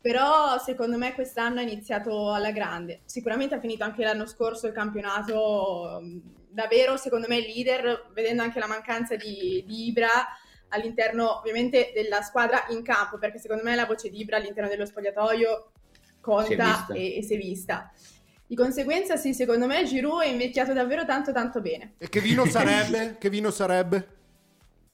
[0.00, 3.00] Però secondo me quest'anno ha iniziato alla grande.
[3.04, 6.18] Sicuramente ha finito anche l'anno scorso il campionato mm,
[6.50, 10.08] davvero, secondo me, leader, vedendo anche la mancanza di, di Ibra,
[10.68, 14.86] all'interno ovviamente della squadra in campo, perché secondo me la voce di Ibra all'interno dello
[14.86, 15.70] spogliatoio
[16.06, 16.94] Si conta vista.
[16.94, 17.90] e, e si è vista.
[18.46, 21.94] Di conseguenza sì, secondo me Giroud è invecchiato davvero tanto tanto bene.
[21.98, 23.16] E che vino sarebbe?
[23.20, 24.08] che vino sarebbe?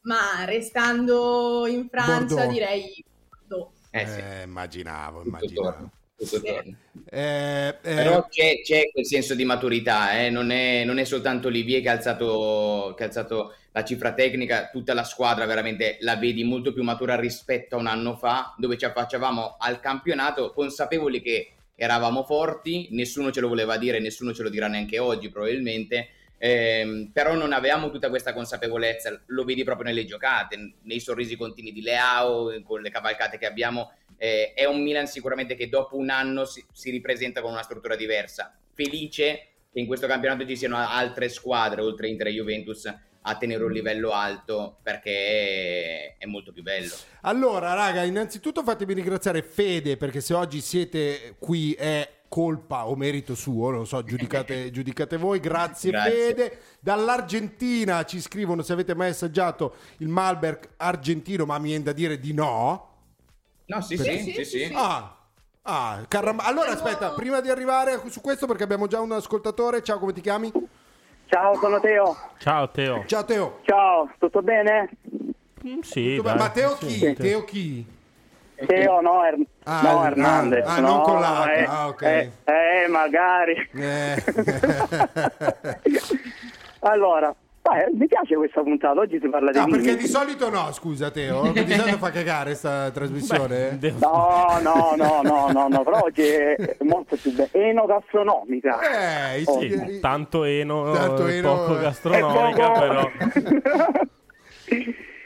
[0.02, 2.52] Ma restando in Francia Bordeaux.
[2.52, 3.72] direi Bordeaux.
[3.90, 4.22] Eh sì.
[4.44, 5.70] immaginavo, Tutto immaginavo.
[5.70, 5.90] torna.
[7.12, 11.48] Eh, eh, Però c'è, c'è quel senso di maturità, eh, non, è, non è soltanto
[11.48, 16.16] Olivier che ha, alzato, che ha alzato la cifra tecnica, tutta la squadra veramente la
[16.16, 21.22] vedi molto più matura rispetto a un anno fa, dove ci affacciavamo al campionato consapevoli
[21.22, 26.08] che eravamo forti, nessuno ce lo voleva dire, nessuno ce lo dirà neanche oggi probabilmente,
[26.36, 31.72] ehm, però non avevamo tutta questa consapevolezza, lo vedi proprio nelle giocate, nei sorrisi continui
[31.72, 36.10] di Leao, con le cavalcate che abbiamo, eh, è un Milan sicuramente che dopo un
[36.10, 38.54] anno si, si ripresenta con una struttura diversa.
[38.74, 43.64] Felice che in questo campionato ci siano altre squadre, oltre Inter e Juventus, a tenere
[43.64, 46.94] un livello alto perché è molto più bello.
[47.22, 53.34] Allora, raga, innanzitutto fatemi ringraziare Fede perché se oggi siete qui è colpa o merito
[53.34, 55.40] suo, non so, giudicate, giudicate voi.
[55.40, 56.12] Grazie, Grazie.
[56.12, 56.58] Fede.
[56.80, 62.18] Dall'Argentina ci scrivono se avete mai assaggiato il Malbec argentino, ma mi viene da dire
[62.18, 62.88] di no.
[63.66, 64.70] No, sì, Perché- sì, sì, sì.
[64.74, 65.16] Ah,
[65.62, 66.44] ah, caramba.
[66.44, 70.20] Allora aspetta, prima di arrivare su questo perché abbiamo già un ascoltatore, ciao, come ti
[70.20, 70.50] chiami?
[71.30, 72.16] Ciao, sono Teo.
[72.38, 73.04] Ciao Teo.
[73.06, 73.60] Ciao Teo.
[73.62, 74.88] Ciao, tutto bene?
[75.82, 76.36] Sì, Tu- dai.
[76.36, 76.90] ma Teo chi?
[76.90, 77.14] sì.
[77.14, 77.86] Teo chi?
[78.66, 80.66] Teo, no, Er- Ah, no ah, Hernandez.
[80.66, 82.02] ah, no, non con l'H, eh, ah, ok.
[82.02, 83.68] Eh, eh, magari.
[83.74, 84.24] Eh.
[86.80, 87.32] allora,
[87.78, 89.78] eh, mi piace questa puntata, oggi si parla di No, vini.
[89.78, 93.78] perché di solito no, scusa Teo, di solito fa cagare sta trasmissione.
[94.00, 97.48] No, no, no, no, no, no, però oggi è molto più bella.
[97.52, 98.78] Enogastronomica.
[98.80, 99.60] Eh, Oh.
[99.60, 101.82] Sì, tanto eno, Tanto eh, eno, poco eh.
[101.82, 102.80] gastronomica, poco.
[102.80, 103.10] però.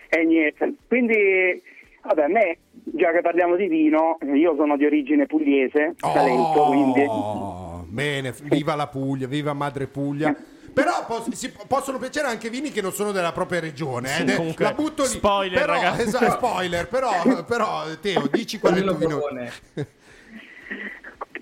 [0.08, 1.60] E niente, quindi,
[2.02, 7.04] vabbè, a me, già che parliamo di vino, io sono di origine pugliese, Salento, quindi...
[7.08, 10.34] Oh, bene, viva la Puglia, viva Madre Puglia.
[10.74, 14.08] Però pos- si- possono piacere anche vini che non sono della propria regione.
[14.12, 14.16] eh.
[14.18, 15.08] Sì, De- comunque, la butto lì.
[15.08, 16.02] spoiler, però, ragazzi.
[16.02, 19.20] esatto, spoiler, però, però Teo, dici qual è il tuo vino.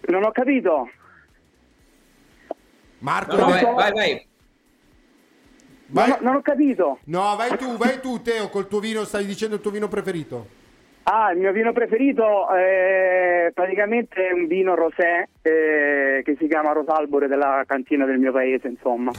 [0.08, 0.90] Non ho capito.
[2.98, 4.26] Marco, No, no, vai- vai, vai, vai.
[5.86, 6.98] vai- Non, ho- non ho capito.
[7.04, 10.60] No, vai tu, vai tu Teo, col tuo vino, stai dicendo il tuo vino preferito.
[11.04, 17.26] Ah, il mio vino preferito è praticamente un vino rosé eh, che si chiama Rosalbore
[17.26, 19.10] della cantina del mio paese, insomma.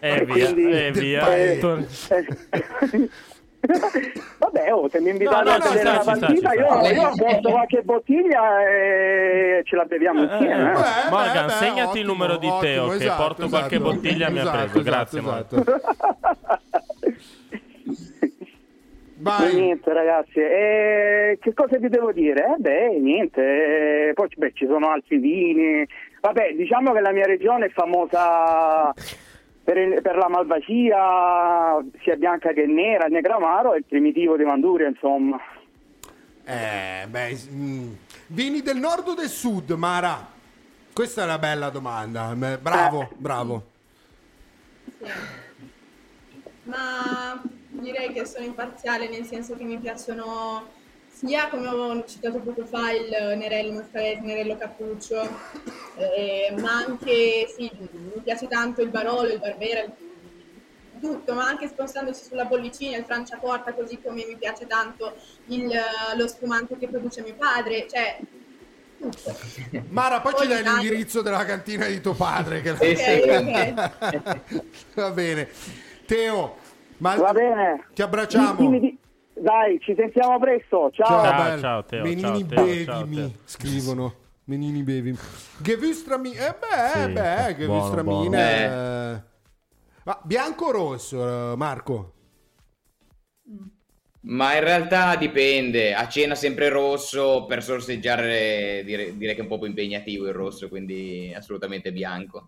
[0.00, 1.26] E E via, quindi- e via.
[1.34, 3.08] Eh, eh,
[4.38, 6.92] Vabbè, oh, se mi invitate No, no, a vedere sta, una sta, partita, io, sta.
[6.92, 10.70] io porto qualche bottiglia e ce la beviamo insieme.
[10.70, 10.74] eh.
[10.74, 13.90] Beh, Morgan, beh, segnati il ottimo, numero di ottimo, Teo, che esatto, porto qualche esatto.
[13.90, 14.78] bottiglia mi ha Esatto, preso.
[14.80, 15.64] esatto, Grazie, esatto.
[19.16, 19.54] Vai.
[19.54, 22.54] niente ragazzi, e che cosa vi devo dire?
[22.54, 25.86] Eh beh, niente, eh, poi beh, ci sono altri vini,
[26.20, 28.92] vabbè diciamo che la mia regione è famosa
[29.62, 34.44] per, il- per la malvasia, sia bianca che nera, il negramaro e il primitivo di
[34.44, 35.38] Manduria insomma.
[36.44, 37.92] Eh, beh, mm,
[38.28, 40.26] vini del nord o del sud, Mara?
[40.92, 42.32] Questa è una bella domanda.
[42.32, 43.62] Eh, Bravo, bravo.
[46.64, 47.40] Ma
[47.80, 50.70] direi che sono imparziale nel senso che mi piacciono
[51.08, 53.08] sia come ho citato poco fa il
[53.38, 55.20] Nerello Mostrarese, Nerello Cappuccio,
[55.96, 59.92] eh, ma anche sì, mi piace tanto il Barolo, il Barbera, il-
[61.00, 65.14] tutto, ma anche spostandoci sulla bollicina, il Franciacorta, così come mi piace tanto
[65.46, 65.70] il-
[66.16, 68.18] lo spumante che produce mio padre, cioè
[68.98, 69.36] tutto.
[69.88, 72.60] Mara, poi ci dai tanto- l'indirizzo della cantina di tuo padre.
[72.62, 73.10] Che Sì, sì.
[73.10, 73.74] Ok,
[74.94, 75.48] Va bene.
[76.06, 76.56] Teo,
[76.98, 77.86] ma Va bene.
[77.94, 78.54] ti abbracciamo.
[78.60, 78.98] Dimmi di-
[79.36, 81.06] Dai, ci sentiamo presto, ciao.
[81.08, 83.30] Ciao, Ciao, ciao, Teo, Menini ciao, bevimi, ciao, Teo.
[83.44, 84.14] scrivono.
[84.44, 85.16] Menini bevimi.
[85.58, 86.30] Gewürztrami.
[86.34, 88.02] Eh beh, Sì, eh beh, Gewürztramine.
[88.02, 89.22] buono, eh.
[90.04, 92.12] Ma bianco o rosso, eh, Marco?
[94.26, 99.48] Ma in realtà dipende, a cena sempre rosso, per sorseggiare dire- direi che è un
[99.48, 102.46] po' più impegnativo il rosso, quindi assolutamente bianco.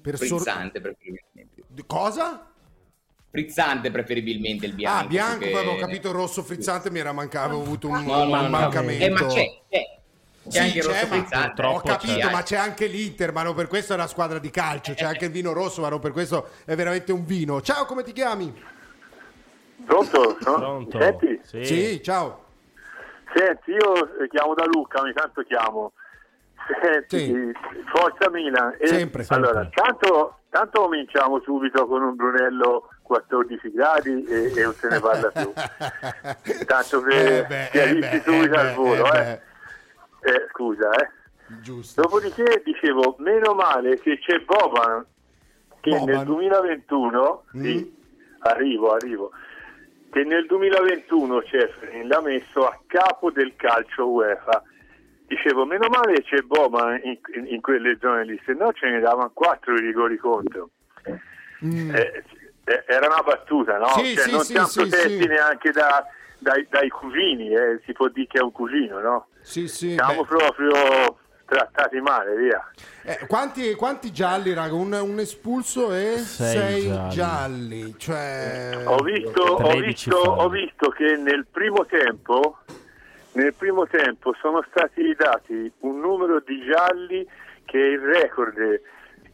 [0.00, 1.64] Per sor- Frizzante preferibilmente.
[1.86, 2.50] Cosa?
[3.42, 5.04] Frizzante preferibilmente il bianco.
[5.04, 8.40] ah, bianco, perché- avevo capito rosso frizzante, mi era mancato, avevo avuto un, No, no,
[8.40, 8.48] un no.
[8.48, 9.04] mancamento.
[9.04, 9.96] Eh, ma c'è, c'è.
[10.48, 11.62] C'è Sì, anche il rosso c'è, ma- frizzante.
[11.66, 12.32] Ho capito, c'è.
[12.32, 14.94] ma c'è anche l'Inter, ma non per questo è una squadra di calcio.
[14.94, 17.60] C'è anche il vino rosso, ma non per questo è veramente un vino.
[17.60, 18.52] Ciao, come ti chiami?
[19.86, 20.36] Pronto?
[20.42, 20.98] Pronto?
[21.00, 21.40] Senti?
[21.64, 22.00] Sì.
[22.02, 22.44] ciao.
[23.34, 25.92] Senti, io eh, chiamo da Lucca, ogni tanto chiamo.
[26.82, 27.52] Senti,
[27.94, 28.74] Forza Milan.
[28.80, 34.74] E Sempre, Allora, tanto, tanto cominciamo subito con un Brunello 14 gradi e, e non
[34.74, 35.52] se ne parla più.
[36.66, 39.40] Tanto per Eh beh, chiarirsi eh subito eh al volo, eh eh.
[40.30, 41.10] Eh, scusa, eh.
[41.62, 42.02] Giusto.
[42.02, 45.04] Dopodiché dicevo, meno male che c'è Boban
[45.80, 46.14] che Boban.
[46.14, 47.96] nel 2021, sì,
[48.40, 49.30] arrivo, arrivo,
[50.10, 54.62] che nel 2021 Ceferin l'ha messo a capo del calcio UEFA.
[55.26, 58.88] Dicevo, meno male che c'è Boban in, in- in quelle zone lì, se no ce
[58.90, 60.70] ne davano quattro i rigori contro.
[61.60, 62.24] Eh,
[62.68, 63.88] eh, era una battuta, no?
[63.88, 65.26] Sì, Cioè, sì, non sì, siamo sì, protetti sì.
[65.26, 66.06] neanche da-
[66.38, 69.26] dai, dai cugini, eh, si può dire che è un cugino, no?
[69.40, 69.92] Sì, sì.
[69.94, 70.28] Siamo beh.
[70.28, 72.70] proprio trattati male, via.
[73.02, 74.74] Eh, quanti, quanti gialli, raga?
[74.74, 77.10] Un, un espulso e Sei sei, gialli.
[77.10, 77.94] gialli.
[77.98, 78.82] Cioè...
[78.84, 82.58] Ho visto, ho, 13 visto, ho visto che nel primo tempo
[83.32, 87.26] nel primo tempo sono stati dati un numero di gialli
[87.64, 88.80] che è il record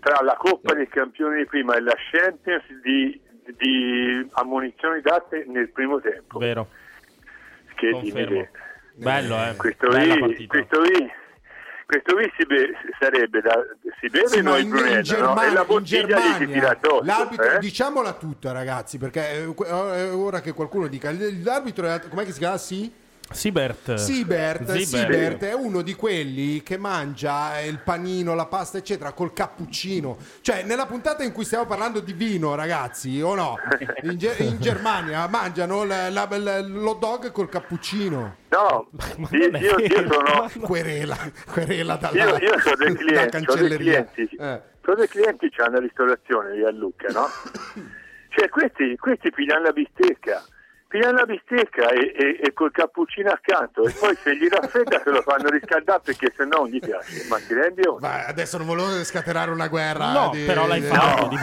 [0.01, 3.19] tra la Coppa dei Campioni di prima e la Champions di,
[3.57, 6.39] di ammonizioni date nel primo tempo.
[6.39, 6.69] Vero.
[7.75, 8.49] Che Confermo.
[8.95, 9.57] Bello, eh.
[9.57, 11.11] Questo lì, questo lì,
[11.87, 12.71] questo lì si be-
[13.01, 13.61] sarebbe da,
[14.01, 15.03] si beve Sì, noi in, Brunello, in no?
[15.03, 17.03] Germania, e la in bottiglia tira Germania addosso.
[17.05, 17.59] l'arbitro, eh?
[17.59, 21.11] diciamola tutta ragazzi, perché eh, que- eh, ora che qualcuno dica
[21.43, 22.57] l'arbitro è, com'è che si chiama?
[22.59, 23.03] Sì?
[23.31, 23.95] Siebert.
[23.95, 24.85] Siebert, Zibert.
[24.85, 30.17] Siebert è uno di quelli che mangia il panino, la pasta, eccetera, col cappuccino.
[30.41, 33.57] Cioè, nella puntata in cui stiamo parlando di vino, ragazzi, o no?
[34.03, 38.37] In, Ge- in Germania mangiano la- la- la- l'hot dog col cappuccino.
[38.51, 38.89] No,
[39.31, 40.51] io, io- io sono...
[40.61, 41.17] Querela,
[41.51, 44.05] querela dalla, Io, io ho dei clienti, ho dei cancelleria.
[44.05, 44.61] clienti, Eh.
[44.85, 47.27] ho dei clienti che hanno la ristorazione lì a Lucca, no?
[48.37, 50.45] Cioè questi, questi pigliano la bistecca,
[50.95, 55.11] pigliano la bistecca e, e- e col cappuccino accanto e poi se gli raffredda se
[55.11, 58.07] lo fanno riscaldare perché se no non gli piace, ma ti rendi conto?
[58.07, 60.13] Adesso non volevo scatenare una guerra.
[60.13, 61.23] No, di- però l'hai fatto.
[61.23, 61.29] no.
[61.31, 61.37] di-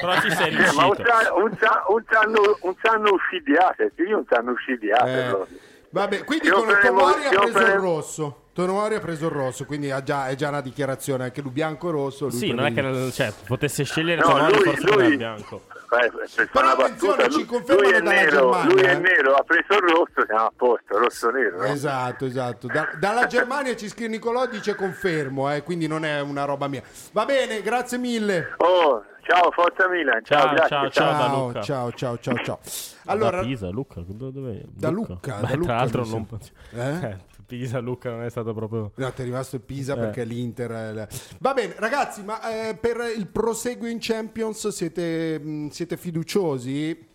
[0.00, 1.08] Però ci sei Eh, ma un riuscito.
[1.08, 1.42] sanno, un
[1.86, 5.58] un sanno, un sanno uscidiate, sì, un sanno uscidiate Eh, proprio.
[5.94, 8.38] Vabbè, qui Stiamo dicono prendendo- Tomori ha preso il prendendo- rosso.
[8.52, 11.24] Tomori ha preso il rosso, quindi ha già- è già una dichiarazione.
[11.24, 12.26] Anche lui bianco e rosso.
[12.26, 15.62] lui Sì, non è che cioè, potesse scegliere No, lui- forse non lui- è bianco.
[15.94, 18.82] Eh, per fare Però attenzione, battuta, ci lui, confermano lui è dalla nero, Germania, lui
[18.82, 18.98] è eh.
[18.98, 21.56] nero, ha preso il rosso, siamo a posto, rosso-nero.
[21.58, 21.64] no?
[21.66, 22.66] Esatto, esatto.
[22.66, 26.82] Da- dalla Germania ci scrive Nicolò, dice confermo, eh, quindi non è una roba mia.
[27.12, 28.54] Va bene, grazie mille.
[28.56, 30.90] Oh, ciao, forza Milan, ciao, Ciao, ciao, ciao.
[30.90, 31.12] ciao.
[31.28, 31.60] da Lucca.
[31.62, 32.58] ciao, ciao, ciao, ciao.
[33.06, 34.64] Allora, da Pisa, Lucca, do- dove?
[34.68, 36.26] Da Lucca, Beh, da Lucca, tra l'altro non.
[36.72, 37.06] Eh?
[37.08, 37.16] eh,
[37.46, 39.98] Pisa, Lucca non è stato proprio No, ti è rimasto il Pisa Eh.
[39.98, 40.70] perché l'Inter.
[40.70, 41.08] è la-
[41.40, 47.12] Va bene, ragazzi, ma eh, per il proseguo in Champions siete, mh, siete fiduciosi?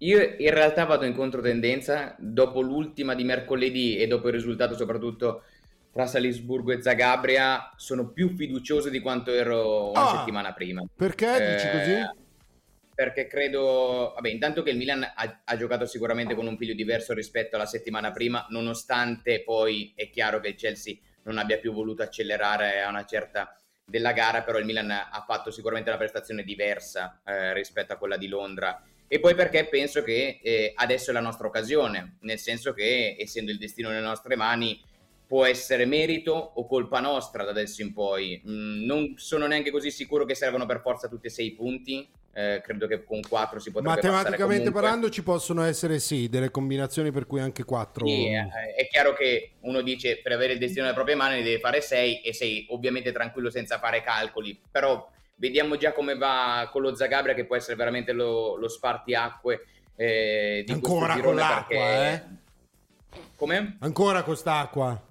[0.00, 5.42] Io in realtà vado in controtendenza dopo l'ultima di mercoledì e dopo il risultato soprattutto
[5.98, 10.80] tra Salisburgo e Zagabria sono più fiducioso di quanto ero una Ah, settimana prima.
[10.94, 12.26] Perché dici Eh, così?
[12.94, 17.14] Perché credo, vabbè, intanto che il Milan ha, ha giocato sicuramente con un piglio diverso
[17.14, 20.94] rispetto alla settimana prima, nonostante poi è chiaro che il Chelsea
[21.24, 25.50] non abbia più voluto accelerare a una certa della gara, però il Milan ha fatto
[25.50, 28.80] sicuramente una prestazione diversa eh, rispetto a quella di Londra.
[29.08, 33.50] E poi perché penso che eh, adesso è la nostra occasione, nel senso che essendo
[33.50, 34.80] il destino nelle nostre mani
[35.28, 38.42] può essere merito o colpa nostra da adesso in poi.
[38.48, 42.08] Mm, non sono neanche così sicuro che servano per forza tutti e sei punti.
[42.32, 47.10] Eh, credo che con quattro si potrebbe Matematicamente parlando ci possono essere sì delle combinazioni
[47.10, 50.82] per cui anche 4 Sì, eh, è chiaro che uno dice per avere il destino
[50.84, 55.76] nelle proprie mani deve fare 6 e sei ovviamente tranquillo senza fare calcoli, però vediamo
[55.76, 59.66] già come va con lo Zagabria che può essere veramente lo, lo spartiacque
[59.96, 62.12] eh, di Ancora con l'acqua, perché...
[62.12, 63.20] eh?
[63.34, 63.78] Come?
[63.80, 65.07] Ancora quest'acqua.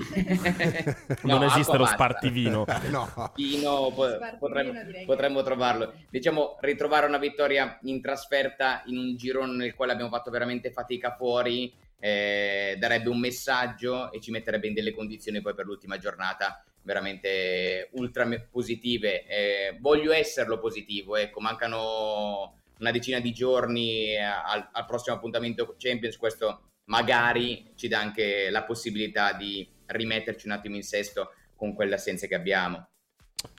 [1.22, 2.64] non No, esiste acqua lo spartivino.
[2.90, 3.32] no.
[3.34, 5.92] Pino, po- potremmo, potremmo trovarlo.
[6.08, 11.14] Diciamo, ritrovare una vittoria in trasferta in un girone nel quale abbiamo fatto veramente fatica
[11.14, 16.64] fuori eh, darebbe un messaggio e ci metterebbe in delle condizioni poi per l'ultima giornata
[16.82, 19.26] veramente ultra positive.
[19.26, 25.74] Eh, voglio esserlo positivo, ecco, mancano una decina di giorni eh, al, al prossimo appuntamento
[25.78, 31.74] Champions, questo magari ci dà anche la possibilità di rimetterci un attimo in sesto con
[31.74, 32.88] quelle assenze che abbiamo.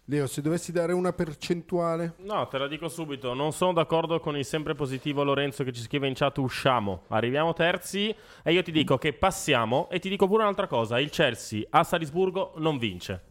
[0.05, 4.37] Leo, se dovessi dare una percentuale No, te la dico subito, non sono d'accordo con
[4.37, 8.13] il sempre positivo Lorenzo che ci scrive in chat usciamo, arriviamo terzi
[8.43, 11.83] e io ti dico che passiamo e ti dico pure un'altra cosa, il Chelsea a
[11.83, 13.23] Salisburgo non vince.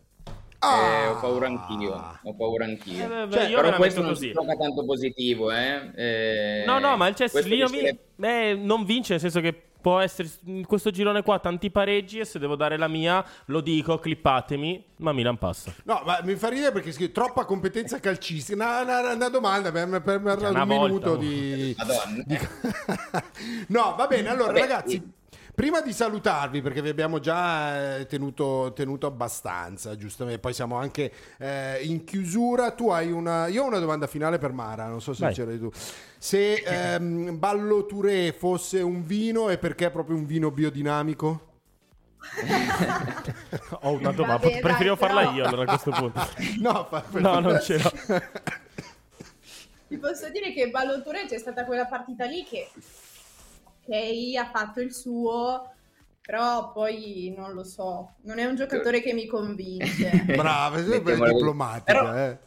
[0.62, 3.04] Eh, ho paura anch'io, ho paura anch'io.
[3.04, 4.26] Eh, beh, Cioè, io però questo non così.
[4.26, 5.90] si gioca tanto positivo, eh?
[5.94, 9.98] Eh, No, no, ma il Chelsea lì vin- eh, non vince, nel senso che Può
[9.98, 13.98] essere in questo girone qua tanti pareggi e se devo dare la mia lo dico,
[13.98, 15.72] clippatemi, ma Milan passa.
[15.84, 18.54] No, ma mi fa ridere perché scrive troppa competenza calcistica.
[18.56, 21.16] Una, una- una domanda per, per, per una un volta, minuto oh.
[21.16, 21.74] di...
[21.76, 22.24] Madonna.
[23.68, 25.12] No, va bene, allora Vabbè, ragazzi...
[25.54, 31.12] Prima di salutarvi, perché vi abbiamo già eh, tenuto, tenuto abbastanza, giustamente, poi siamo anche
[31.38, 32.70] eh, in chiusura.
[32.72, 33.46] Tu hai una.
[33.48, 35.34] Io ho una domanda finale per Mara, non so se Vai.
[35.34, 35.70] ce l'hai tu.
[36.18, 41.46] Se ehm, Ballo Touré fosse un vino, e perché è proprio un vino biodinamico?
[43.82, 46.20] Ho una domanda, Vabbè, preferivo dai, farla però- io allora a questo punto.
[46.60, 47.92] No, fa- No, non ce l'ho.
[49.88, 52.68] Ti posso dire che Ballottore c'è stata quella partita lì che
[53.90, 55.72] ok, ha fatto il suo,
[56.20, 60.24] però poi non lo so, non è un giocatore che mi convince.
[60.26, 61.92] Brava, sei sempre diplomatica.
[61.92, 62.38] Però- eh.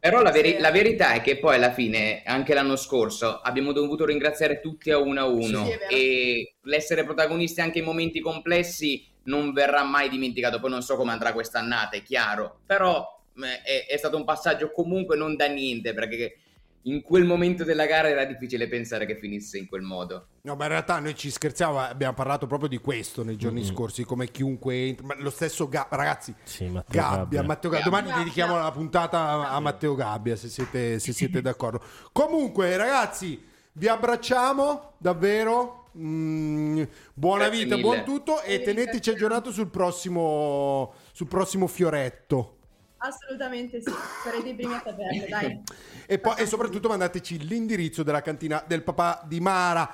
[0.00, 0.60] Però la, veri- Sì.
[0.60, 4.96] la verità è che poi alla fine, anche l'anno scorso, abbiamo dovuto ringraziare tutti a
[4.96, 10.58] uno a uno Sì, e l'essere protagonisti anche in momenti complessi non verrà mai dimenticato.
[10.58, 13.06] Poi non so come andrà quest'annata, è chiaro, però
[13.42, 16.36] eh, è, è stato un passaggio comunque non da niente perché
[16.84, 20.26] in quel momento della gara era difficile pensare che finisse in quel modo.
[20.42, 23.70] No, ma in realtà noi ci scherziamo, abbiamo parlato proprio di questo nei giorni Mm-hmm.
[23.74, 27.42] scorsi, come chiunque entra, ma lo stesso Ga- ragazzi, Sì, Matteo Gabbia, Gabbia.
[27.42, 27.84] Matteo Gabbia.
[27.90, 28.00] Gabbia.
[28.02, 31.82] Domani dedichiamo la puntata a, a Matteo Gabbia, se siete, se siete d'accordo.
[32.12, 35.76] Comunque, ragazzi, vi abbracciamo davvero.
[35.98, 37.86] Mm, buona Grazie vita, mille.
[37.86, 42.54] buon tutto e teneteci aggiornato sul prossimo, sul prossimo fioretto.
[43.02, 43.90] Assolutamente sì,
[44.22, 45.62] sarete i primi a saperlo, dai.
[46.06, 49.90] E, poi, e soprattutto mandateci l'indirizzo della cantina del papà di Mara.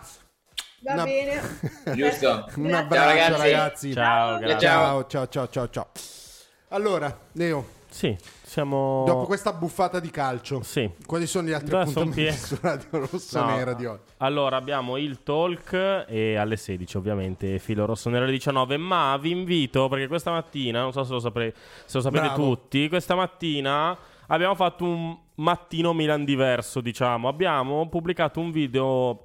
[0.81, 1.41] Va Una- bene.
[1.95, 2.51] Giusto?
[2.57, 3.41] Un Ciao, abbraccio ragazzi.
[3.43, 3.93] ragazzi.
[3.93, 4.59] Ciao, grazie.
[4.67, 5.89] ciao, ciao, ciao, ciao, ciao.
[6.69, 8.17] Allora, Leo, Sì,
[8.57, 9.05] siamo...
[9.07, 10.91] dopo questa buffata di calcio, Sì.
[11.05, 13.47] quali sono gli altri son appuntamenti pie- su Radio Rosso No.
[13.55, 14.13] Nera di oggi?
[14.19, 19.31] Allora abbiamo il talk e alle 16 ovviamente filo rosso nero alle 19 ma vi
[19.31, 21.55] invito perché questa mattina non so se lo, sapre-
[21.85, 22.43] se lo sapete Bravo.
[22.57, 23.95] tutti questa mattina
[24.29, 29.21] abbiamo fatto un mattino Milan diverso diciamo abbiamo pubblicato un video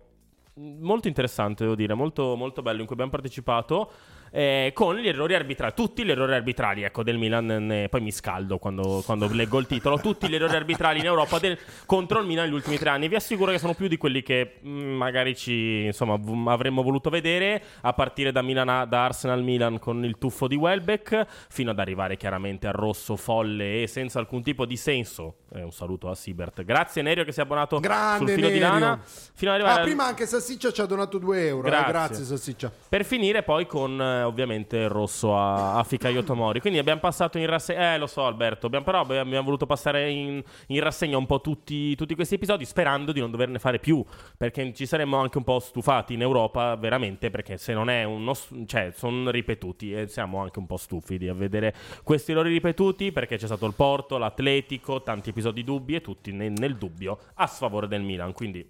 [0.56, 3.90] molto interessante devo dire molto, molto bello in cui abbiamo partecipato
[4.34, 8.12] eh, con gli errori arbitrali tutti gli errori arbitrali ecco del Milan ne- poi mi
[8.12, 12.26] scaldo quando, quando leggo il titolo tutti gli errori arbitrali in Europa del- contro il
[12.28, 15.36] Milan negli ultimi tre anni vi assicuro che sono più di quelli che mm, magari
[15.36, 20.18] ci insomma v- avremmo voluto vedere a partire da, Milan da Arsenal Milan con il
[20.18, 24.78] tuffo di Welbeck fino ad arrivare chiaramente al rosso folle e senza alcun tipo di
[24.78, 28.48] senso Eh, un saluto a Sibert grazie Nerio che si è abbonato Grande sul filo
[28.48, 28.70] di Nerio.
[28.80, 31.68] lana fino ad arrivare Ah, prima anche Sassiccia ci ha donato 2 euro.
[31.68, 31.92] eh, Grazie.
[31.92, 32.72] Grazie, Sassiccia.
[32.88, 36.60] per finire poi con eh, ovviamente rosso a, a Fikayo Tomori.
[36.60, 37.94] Quindi abbiamo passato in rassegna.
[37.94, 38.68] Eh, lo so, Alberto.
[38.68, 43.12] Abbiamo, però abbiamo voluto passare in, in rassegna un po' tutti, tutti questi episodi, sperando
[43.12, 44.04] di non doverne fare più.
[44.38, 47.30] Perché ci saremmo anche un po' stufati in Europa, veramente.
[47.30, 48.34] Perché se non è uno.
[48.66, 49.94] cioè, sono ripetuti.
[49.94, 53.12] E siamo anche un po' stufi di vedere questi errori ripetuti.
[53.12, 57.48] Perché c'è stato il Porto, l'Atletico, tanti episodi dubbi e tutti nel, nel dubbio a
[57.48, 58.34] sfavore del Milan.
[58.34, 58.70] Quindi,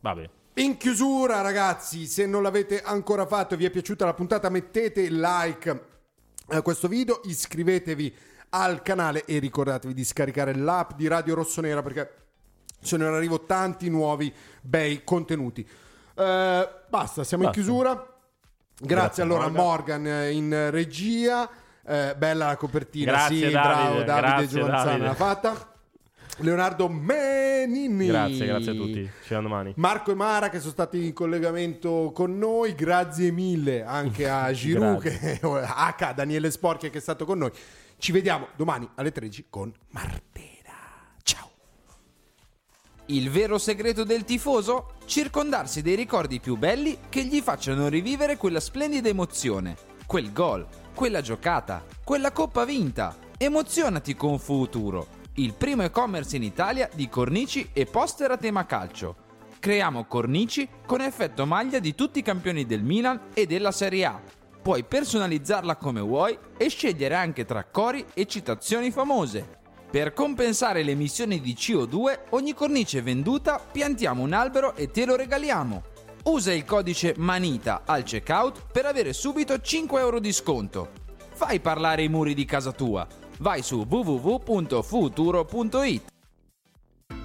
[0.00, 0.38] vabbè.
[0.54, 5.08] In chiusura, ragazzi, se non l'avete ancora fatto e vi è piaciuta la puntata, mettete
[5.08, 5.84] like
[6.48, 8.14] a questo video, iscrivetevi
[8.50, 12.14] al canale e ricordatevi di scaricare l'app di Radio Rossonera perché
[12.80, 15.66] sono in arrivo tanti nuovi bei contenuti.
[16.14, 17.62] Eh, basta, siamo in Basta.
[17.62, 17.92] chiusura.
[17.92, 20.02] Grazie, Grazie, allora Morgan.
[20.02, 21.48] Morgan eh, in regia.
[21.86, 25.69] Eh, bella la copertina, Grazie, sì, Davide, bravo Davide Giovanzana l'ha fatta.
[26.40, 28.06] Leonardo Menini.
[28.06, 29.02] Grazie, grazie a tutti.
[29.02, 29.72] Ci vediamo domani.
[29.76, 35.00] Marco e Mara che sono stati in collegamento con noi, grazie mille anche a Giroud,
[35.00, 37.50] che, H, Daniele Sporchi che è stato con noi.
[37.98, 40.48] Ci vediamo domani alle 13 con Martena.
[41.22, 41.50] Ciao.
[43.06, 44.94] Il vero segreto del tifoso?
[45.04, 49.76] Circondarsi dei ricordi più belli che gli facciano rivivere quella splendida emozione,
[50.06, 53.16] quel gol, quella giocata, quella coppa vinta.
[53.36, 55.06] Emozionati con Futuro,
[55.42, 59.28] il primo e-commerce in Italia di cornici e poster a tema calcio.
[59.58, 64.20] Creiamo cornici con effetto maglia di tutti i campioni del Milan e della Serie A.
[64.62, 69.58] Puoi personalizzarla come vuoi e scegliere anche tra cori e citazioni famose.
[69.90, 75.16] Per compensare le emissioni di CO2, ogni cornice venduta piantiamo un albero e te lo
[75.16, 75.82] regaliamo.
[76.24, 80.90] Usa il codice MANITA al checkout per avere subito 5 euro di sconto.
[81.32, 83.06] Fai parlare i muri di casa tua.
[83.40, 86.19] Vai su www.futuro.it.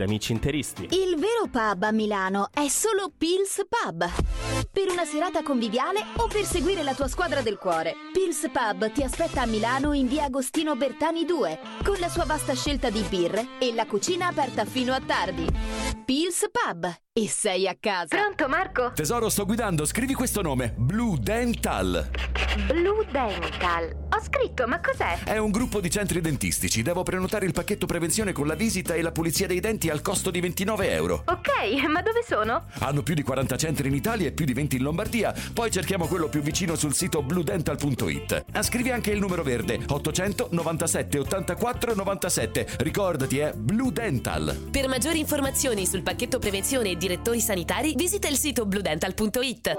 [0.00, 0.88] amici interisti.
[0.90, 4.08] Il vero pub a Milano è solo Pils Pub.
[4.72, 7.94] Per una serata conviviale o per seguire la tua squadra del cuore.
[8.12, 12.54] Pils Pub ti aspetta a Milano in via Agostino Bertani 2, con la sua vasta
[12.54, 15.46] scelta di birre e la cucina aperta fino a tardi.
[16.04, 16.90] Pils Pub.
[17.14, 18.16] E sei a casa.
[18.16, 18.92] Pronto Marco?
[18.94, 22.08] Tesoro, sto guidando, scrivi questo nome: Blue Dental.
[22.66, 23.94] Blue Dental.
[24.14, 25.22] Ho scritto, ma cos'è?
[25.24, 26.82] È un gruppo di centri dentistici.
[26.82, 30.30] Devo prenotare il pacchetto prevenzione con la visita e la pulizia dei denti al costo
[30.30, 31.22] di 29 euro.
[31.26, 32.64] Ok, ma dove sono?
[32.78, 35.34] Hanno più di 40 centri in Italia e più di 20 in Lombardia.
[35.52, 38.44] Poi cerchiamo quello più vicino sul sito bludental.it.
[38.62, 42.66] Scrivi anche il numero verde 800 97 84 97.
[42.78, 44.68] Ricordati, è Blue Dental.
[44.70, 49.76] Per maggiori informazioni sul pacchetto prevenzione direttori sanitari, visita il sito bludental.it.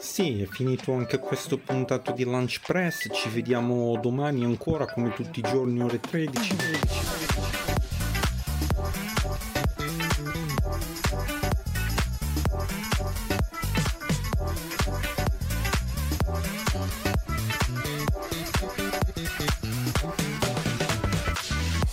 [0.00, 3.06] Sì, è finito anche questo puntato di Lunch Press.
[3.12, 6.56] Ci vediamo domani ancora come tutti i giorni ore 13.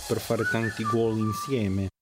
[0.08, 1.93] Per fare tanti gol insieme.